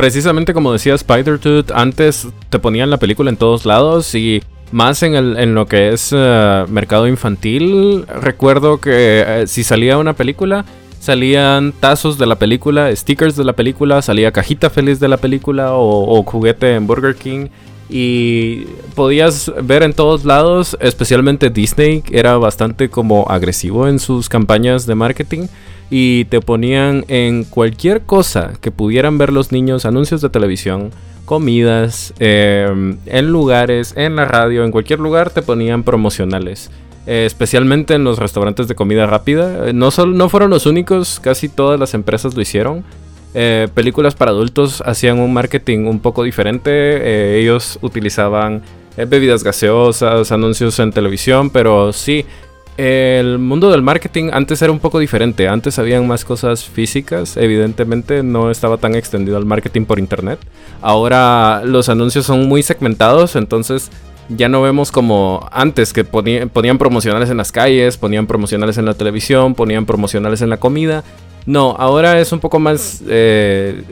[0.00, 4.42] Precisamente como decía Spider-Tooth, antes te ponían la película en todos lados y
[4.72, 8.06] más en, el, en lo que es eh, mercado infantil.
[8.06, 8.92] Recuerdo que
[9.26, 10.64] eh, si salía una película,
[11.00, 15.74] salían tazos de la película, stickers de la película, salía cajita feliz de la película
[15.74, 17.48] o, juguete en Burger King.
[17.90, 24.86] Y podías ver en todos lados, especialmente Disney, era bastante como agresivo en sus campañas
[24.86, 25.48] de marketing.
[25.90, 30.90] Y te ponían en cualquier cosa que pudieran ver los niños, anuncios de televisión,
[31.24, 36.70] comidas, em, en lugares, en la radio, en cualquier lugar te ponían promocionales.
[37.06, 39.68] Eh, especialmente en los restaurantes de comida rápida.
[39.68, 42.84] Eh, no, no fueron los únicos, casi todas las empresas lo hicieron.
[43.32, 47.38] Eh, películas para adultos hacían un marketing un poco diferente.
[47.38, 48.62] ellos utilizaban
[48.96, 52.26] bebidas gaseosas, anuncios en televisión, pero sí,
[52.80, 55.48] el mundo del marketing antes era un poco diferente.
[55.48, 60.38] Antes habían más cosas físicas, evidentemente no estaba tan extendido el marketing por internet.
[60.80, 63.90] Ahora los anuncios son muy segmentados, entonces
[64.30, 68.94] ya no vemos como antes que ponían, promocionales en las calles, ponían promocionales en la
[68.94, 71.04] televisión, ponían promocionales en la comida.
[71.44, 73.02] No, ahora es un poco más...
[73.06, 73.82] Eh,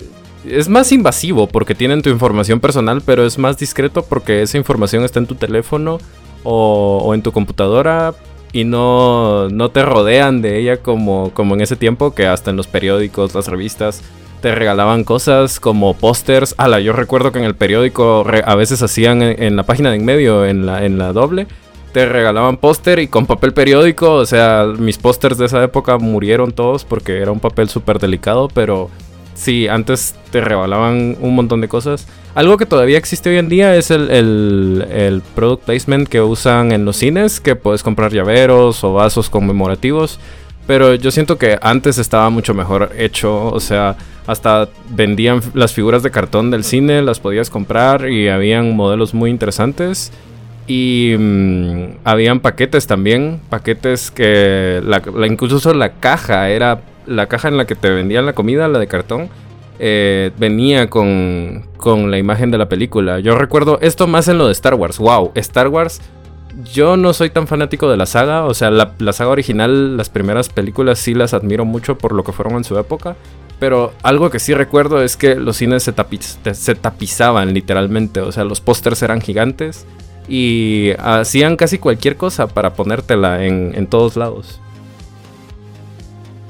[0.49, 5.05] es más invasivo porque tienen tu información personal, pero es más discreto porque esa información
[5.05, 5.99] está en tu teléfono
[6.43, 8.15] o, en tu computadora
[8.53, 12.57] y no, no, te rodean de ella como, como en ese tiempo que hasta en
[12.57, 14.03] los periódicos, las revistas
[14.41, 16.55] te regalaban cosas como pósters.
[16.59, 20.05] Ala, yo recuerdo que en el periódico a veces hacían en, la página de en
[20.05, 21.47] medio, en la, en la doble,
[21.93, 24.15] te regalaban póster y con papel periódico.
[24.15, 28.49] O sea, mis pósters de esa época murieron todos porque era un papel súper delicado,
[28.49, 28.91] pero
[29.35, 32.07] sí, antes te regalaban un montón de cosas.
[32.39, 36.71] Algo que todavía existe hoy en día es el, el, el product placement que usan
[36.71, 40.21] en los cines, que puedes comprar llaveros o vasos conmemorativos.
[40.65, 43.97] Pero yo siento que antes estaba mucho mejor hecho, o sea,
[44.29, 49.31] hasta vendían las figuras de cartón del cine, las podías comprar y habían modelos muy
[49.31, 50.13] interesantes.
[50.69, 57.57] Y mm, habían paquetes también, paquetes que la, incluso la caja era la caja en
[57.57, 59.29] la que te vendían la comida, la de cartón,
[59.79, 63.21] eh, venía con, con la imagen de la película.
[63.21, 64.99] Yo recuerdo esto más en lo de Star Wars.
[64.99, 66.01] Wow, Star Wars
[66.65, 70.49] yo no soy tan fanático de la saga, o sea, la, saga original, las primeras
[70.49, 73.17] películas sí las admiro mucho por lo que fueron en su época,
[73.61, 78.61] pero algo que sí recuerdo es que los cines se, tapizaban literalmente, o sea, los
[78.61, 79.87] pósters eran gigantes
[80.29, 84.61] y hacían casi cualquier cosa para ponértela en, en todos lados.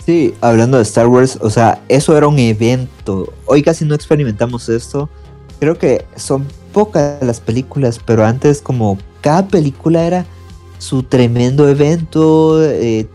[0.08, 3.30] Sí, hablando de Star Wars, o sea, eso era un evento.
[3.44, 5.10] Hoy casi no experimentamos esto.
[5.60, 10.24] Creo que son pocas las películas, pero antes como cada película era
[10.78, 12.58] su tremendo evento.
[12.64, 13.06] Eh,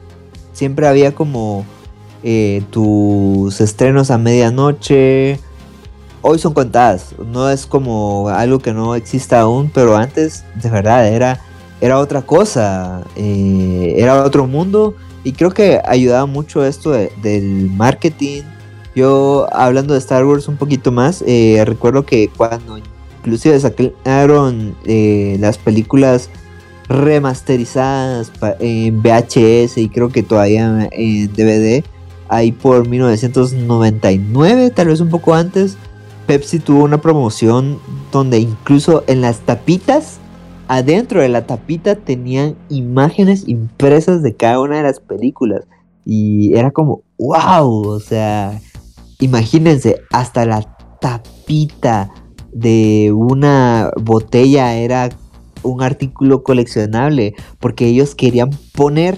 [0.52, 1.66] siempre había como
[2.22, 5.40] eh, tus estrenos a medianoche.
[6.22, 11.08] Hoy son contadas, no es como algo que no exista aún, pero antes de verdad
[11.08, 11.42] era,
[11.82, 18.44] era otra cosa, eh, era otro mundo y creo que ayudaba mucho esto del marketing.
[18.96, 21.24] Yo hablando de Star Wars un poquito más,
[21.66, 22.78] recuerdo que cuando
[23.24, 26.30] inclusive sacaron eh, las películas
[26.90, 31.84] remasterizadas en VHS y creo que todavía en DVD.
[32.28, 35.78] Ahí por 1999, tal vez un poco antes,
[36.26, 37.80] Pepsi tuvo una promoción
[38.12, 40.18] donde incluso en las tapitas,
[40.76, 45.66] adentro de la tapita tenían imágenes impresas de cada una de las películas.
[46.06, 48.60] Y era como, wow, o sea,
[49.20, 52.12] imagínense, hasta la tapita
[52.52, 55.10] de una botella era
[55.62, 59.18] un artículo coleccionable, porque ellos querían poner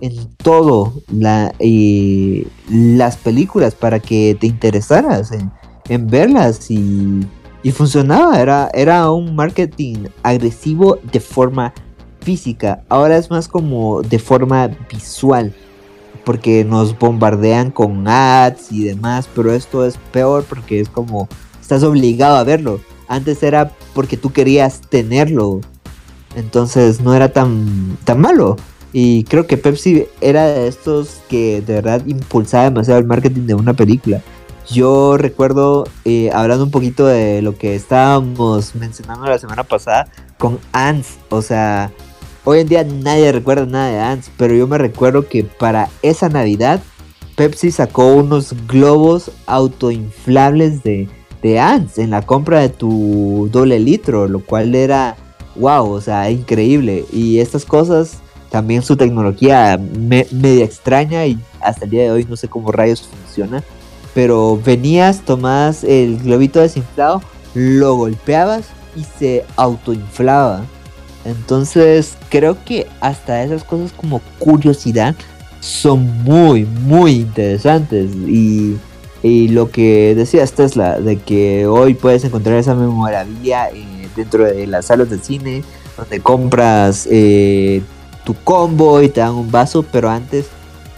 [0.00, 0.94] en todo
[1.58, 7.20] eh, las películas para que te interesaras en, verlas y,
[7.62, 11.72] y, funcionaba, era, era un marketing agresivo de forma
[12.20, 15.54] física, ahora es más como de forma visual
[16.24, 21.28] porque nos bombardean con ads y demás, pero esto es peor porque es como
[21.60, 22.80] estás obligado a verlo.
[23.08, 25.60] Antes era porque tú querías tenerlo,
[26.36, 28.56] entonces no era tan, tan malo.
[28.92, 33.54] Y creo que Pepsi era de estos que de verdad impulsaba demasiado el marketing de
[33.54, 34.22] una película.
[34.70, 40.08] Yo recuerdo, eh, hablando un poquito de lo que estábamos mencionando la semana pasada
[40.38, 41.92] con Ants, o sea,
[42.44, 46.28] Hoy en día nadie recuerda nada de Ants, pero yo me recuerdo que para esa
[46.28, 46.82] Navidad
[47.36, 51.08] Pepsi sacó unos globos autoinflables de,
[51.40, 55.16] de Ants en la compra de tu doble litro, lo cual era
[55.54, 57.04] wow, o sea, increíble.
[57.12, 58.18] Y estas cosas,
[58.50, 63.02] también su tecnología media extraña y hasta el día de hoy no sé cómo rayos
[63.02, 63.62] funciona.
[64.14, 67.22] Pero venías, tomabas el globito desinflado,
[67.54, 70.64] lo golpeabas y se autoinflaba.
[71.24, 75.14] Entonces creo que hasta esas cosas como curiosidad
[75.60, 78.10] son muy, muy interesantes.
[78.14, 78.78] Y,
[79.22, 84.86] lo que decía Tesla, de que hoy puedes encontrar esa memorabilia eh, dentro de las
[84.86, 85.62] salas de cine,
[85.96, 87.82] donde compras eh,
[88.24, 90.46] tu combo y te dan un vaso, pero antes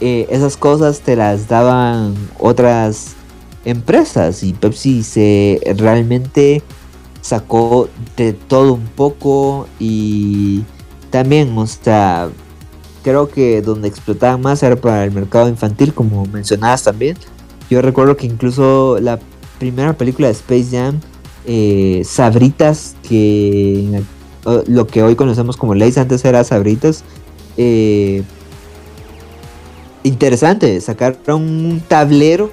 [0.01, 3.15] eh, esas cosas te las daban otras
[3.63, 6.61] empresas y Pepsi se realmente
[7.21, 10.63] sacó de todo un poco y
[11.09, 12.29] también, o sea,
[13.03, 17.17] creo que donde explotaban más era para el mercado infantil, como mencionabas también.
[17.69, 19.19] Yo recuerdo que incluso la
[19.59, 20.99] primera película de Space Jam,
[21.45, 24.03] eh, Sabritas, que
[24.67, 27.03] lo que hoy conocemos como Lays, antes era Sabritas.
[27.57, 28.23] Eh,
[30.05, 32.51] interesante, sacaron un tablero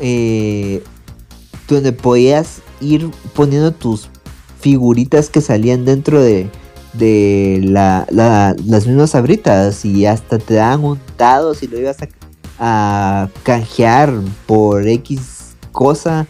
[0.00, 0.82] eh,
[1.68, 4.08] donde podías ir poniendo tus
[4.60, 6.48] figuritas que salían dentro de,
[6.92, 11.98] de la, las mismas abritas y hasta te dan un dado si lo ibas
[12.58, 14.12] a, canjear
[14.46, 16.26] por X cosa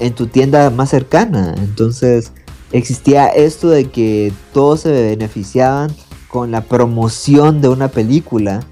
[0.00, 1.54] en tu tienda más cercana.
[1.58, 2.32] Entonces
[2.72, 5.94] existía esto de que todos se beneficiaban
[6.28, 8.64] con la promoción de una película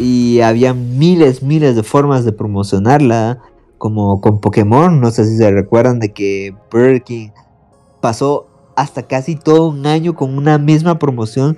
[0.00, 3.38] y había miles, miles de formas de promocionarla
[3.76, 7.28] como con Pokémon, no sé si se recuerdan de que Burger King
[8.00, 8.46] pasó
[8.76, 11.56] hasta casi todo un año con una misma promoción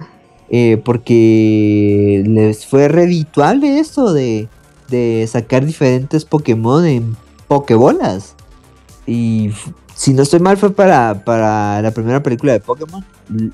[0.50, 4.48] eh, porque les fue redituable eso de,
[4.88, 7.16] de sacar diferentes Pokémon en
[7.48, 8.34] Pokébolas.
[9.06, 9.50] Y
[9.94, 13.04] si no estoy mal fue para, para la primera película de Pokémon.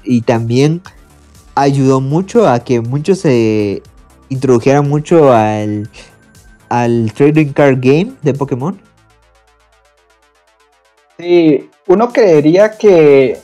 [0.02, 0.82] Y también
[1.54, 3.82] ayudó mucho a que muchos se
[4.28, 5.88] introdujeran mucho al
[6.68, 8.78] al Trading Card Game de Pokémon?
[11.18, 13.38] Sí, uno creería que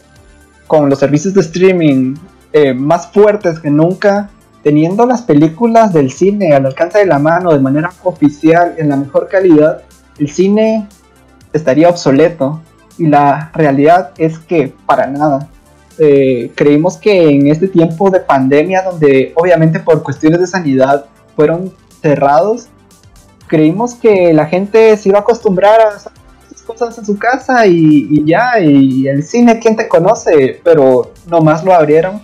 [0.67, 2.15] con los servicios de streaming
[2.53, 4.31] eh, más fuertes que nunca,
[4.63, 8.97] teniendo las películas del cine al alcance de la mano de manera oficial en la
[8.97, 9.83] mejor calidad,
[10.19, 10.87] el cine
[11.53, 12.61] estaría obsoleto.
[12.97, 15.49] Y la realidad es que para nada.
[15.99, 21.73] Eh, creímos que en este tiempo de pandemia, donde obviamente por cuestiones de sanidad fueron
[22.03, 22.69] cerrados,
[23.47, 25.99] creímos que la gente se iba a acostumbrar a
[26.49, 30.61] sus cosas en su casa y, ya, y el cine, ¿quién te conoce?
[30.65, 32.23] Pero nomás lo abrieron.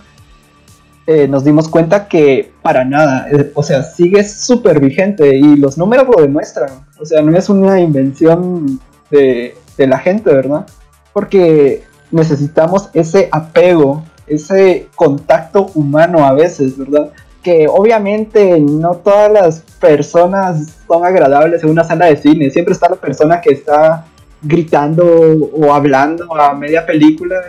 [1.07, 5.77] Eh, nos dimos cuenta que para nada, eh, o sea, sigue súper vigente y los
[5.77, 6.85] números lo demuestran.
[6.99, 10.65] O sea, no es una invención de, de la gente, ¿verdad?
[11.13, 17.11] Porque necesitamos ese apego, ese contacto humano a veces, ¿verdad?
[17.43, 22.51] que obviamente no todas las personas son agradables en una sala de cine.
[22.51, 24.05] Siempre está la persona que está
[24.43, 27.41] gritando o hablando a media película.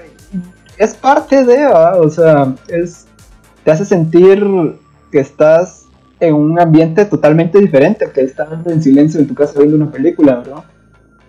[0.78, 3.06] Es parte de, o sea, es,
[3.64, 4.44] te hace sentir
[5.10, 5.86] que estás
[6.20, 10.36] en un ambiente totalmente diferente, que estás en silencio en tu casa viendo una película,
[10.36, 10.64] ¿verdad?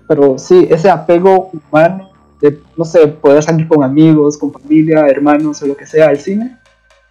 [0.07, 2.11] Pero sí, ese apego humano
[2.43, 6.19] de, no sé, poder salir con amigos, con familia, hermanos o lo que sea al
[6.19, 6.57] cine,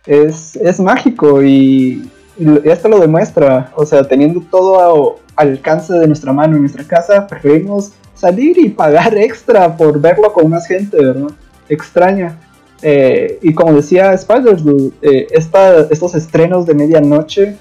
[0.04, 2.08] es, es mágico y,
[2.64, 3.72] esto lo demuestra.
[3.76, 8.68] O sea, teniendo todo al alcance de nuestra mano en nuestra casa, preferimos salir y
[8.68, 11.30] pagar extra por verlo con más gente, ¿verdad?
[11.68, 12.38] Extraña.
[12.82, 14.56] Eh, y como decía Spider,
[15.02, 17.56] eh, estos estrenos de medianoche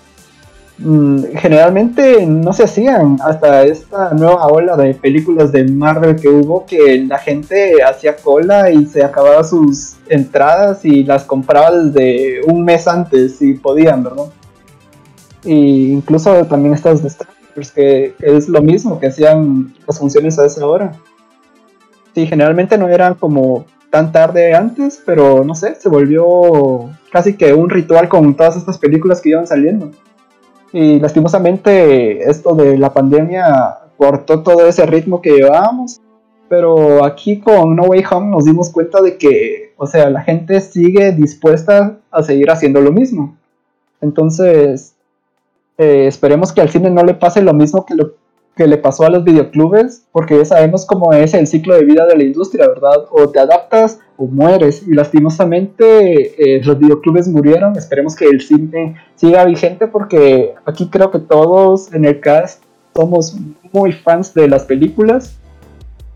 [1.36, 7.06] generalmente no se hacían hasta esta nueva ola de películas de Marvel que hubo que
[7.08, 12.88] la gente hacía cola y se acababa sus entradas y las compraba desde un mes
[12.88, 14.26] antes si podían, ¿verdad?
[15.44, 17.10] Y incluso también estas de
[17.76, 20.94] que, que es lo mismo que hacían las funciones a esa hora.
[22.16, 27.54] Sí, generalmente no eran como tan tarde antes, pero no sé, se volvió casi que
[27.54, 29.92] un ritual con todas estas películas que iban saliendo.
[30.74, 36.00] Y lastimosamente esto de la pandemia cortó todo ese ritmo que llevábamos.
[36.50, 40.60] Pero aquí con No Way Home nos dimos cuenta de que, o sea, la gente
[40.60, 43.38] sigue dispuesta a seguir haciendo lo mismo.
[44.02, 44.96] Entonces,
[45.78, 48.16] eh, esperemos que al cine no le pase lo mismo que lo
[48.56, 52.06] que le pasó a los videoclubes, porque ya sabemos cómo es el ciclo de vida
[52.06, 53.06] de la industria, ¿verdad?
[53.12, 54.86] O te adaptas o mueres.
[54.88, 57.78] Y lastimosamente eh, los videoclubes murieron.
[57.78, 63.36] Esperemos que el cine siga vigente porque aquí creo que todos en el cast somos
[63.72, 65.38] muy fans de las películas.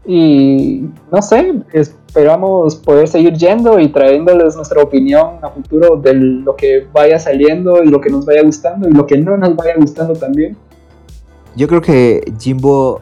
[0.07, 6.55] Y no sé, esperamos poder seguir yendo y trayéndoles nuestra opinión a futuro de lo
[6.55, 9.73] que vaya saliendo y lo que nos vaya gustando y lo que no nos vaya
[9.77, 10.55] gustando también.
[11.55, 13.01] Yo creo que Jimbo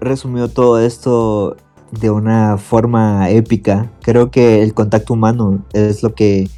[0.00, 1.56] resumió todo esto
[1.90, 3.90] de una forma épica.
[4.00, 6.48] Creo que el contacto humano es lo que,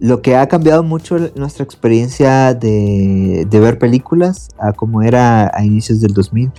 [0.00, 6.00] lo que ha cambiado mucho nuestra experiencia de, ver películas a como era a inicios
[6.00, 6.50] del 2000.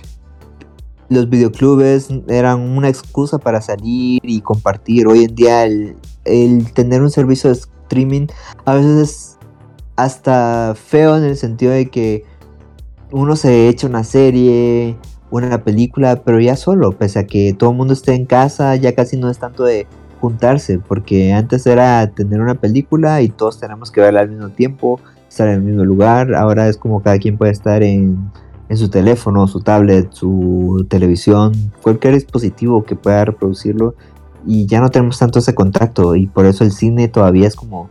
[1.10, 5.08] Los videoclubes eran una excusa para salir y compartir.
[5.08, 8.28] Hoy en día el, el tener un servicio de streaming
[8.64, 9.38] a veces es
[9.96, 12.29] hasta feo en el sentido de que
[13.12, 14.96] uno se echa una serie,
[15.30, 18.94] una película, pero ya solo, pese a que todo el mundo esté en casa, ya
[18.94, 19.86] casi no es tanto de
[20.20, 25.00] juntarse, porque antes era tener una película y todos tenemos que verla al mismo tiempo,
[25.28, 28.30] estar en el mismo lugar, ahora es como cada quien puede estar en,
[28.68, 31.52] en su teléfono, su tablet, su televisión,
[31.82, 33.94] cualquier dispositivo que pueda reproducirlo
[34.46, 37.88] y ya no tenemos tanto ese contacto y por eso el cine todavía es como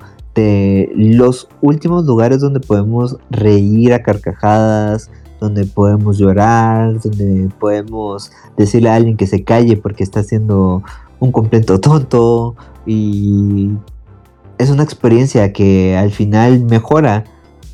[0.95, 5.09] los últimos lugares donde podemos reír a carcajadas,
[5.39, 10.83] donde podemos llorar, donde podemos decirle a alguien que se calle porque está haciendo
[11.19, 12.55] un completo tonto.
[12.85, 13.71] Y
[14.57, 17.25] es una experiencia que al final mejora.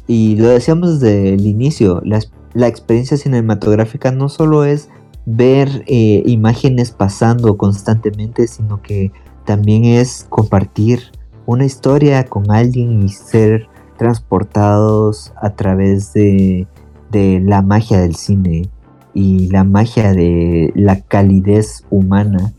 [0.08, 4.89] Y lo decíamos desde el inicio, la, experiencia cinematográfica no solo es
[5.26, 9.12] ver eh, imágenes pasando constantemente, sino que
[9.45, 11.12] también es compartir
[11.46, 13.68] una historia con alguien y ser
[13.98, 16.68] transportados a través de,
[17.12, 18.68] la magia del cine
[19.14, 22.52] y la magia de la calidez humana.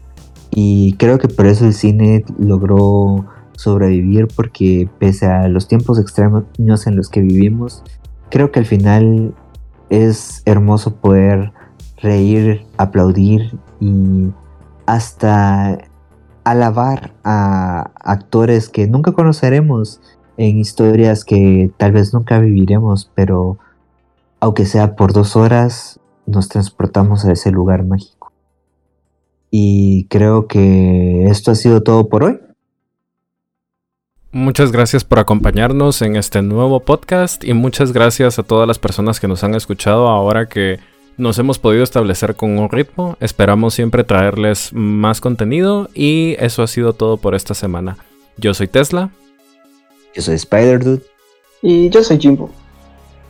[0.51, 6.45] Y creo que por eso el cine logró sobrevivir porque pese a los tiempos extremos
[6.59, 7.83] en los que vivimos,
[8.31, 9.35] creo que al final
[9.91, 11.53] es hermoso poder
[11.99, 14.31] reír, aplaudir y
[14.87, 15.79] hasta
[16.47, 20.01] alabar a actores que nunca conoceremos
[20.37, 23.59] en historias que tal vez nunca viviremos, pero
[24.39, 28.33] aunque sea por dos horas, nos transportamos a ese lugar mágico.
[29.51, 32.39] Y creo que esto ha sido todo por hoy.
[34.31, 39.19] Muchas gracias por acompañarnos en este nuevo podcast y muchas gracias a todas las personas
[39.19, 40.79] que nos han escuchado ahora que
[41.17, 43.17] nos hemos podido establecer con un ritmo.
[43.21, 47.97] Esperamos siempre traerles más contenido y eso ha sido todo por esta semana.
[48.37, 49.11] Yo soy Tesla.
[50.15, 51.03] Yo soy Spider Dude.
[51.63, 52.51] Y yo soy Jimbo.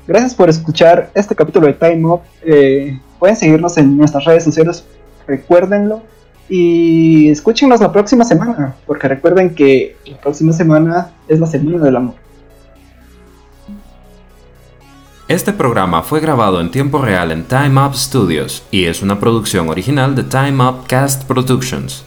[0.06, 2.20] Gracias por escuchar este capítulo de Time Up.
[2.42, 4.84] Eh, pueden seguirnos en nuestras redes sociales,
[5.26, 6.02] recuérdenlo.
[6.48, 11.96] Y escúchenos la próxima semana, porque recuerden que la próxima semana es la semana del
[11.96, 12.14] amor.
[15.28, 19.68] Este programa fue grabado en tiempo real en Time Up Studios y es una producción
[19.68, 22.04] original de Time Up Cast Productions.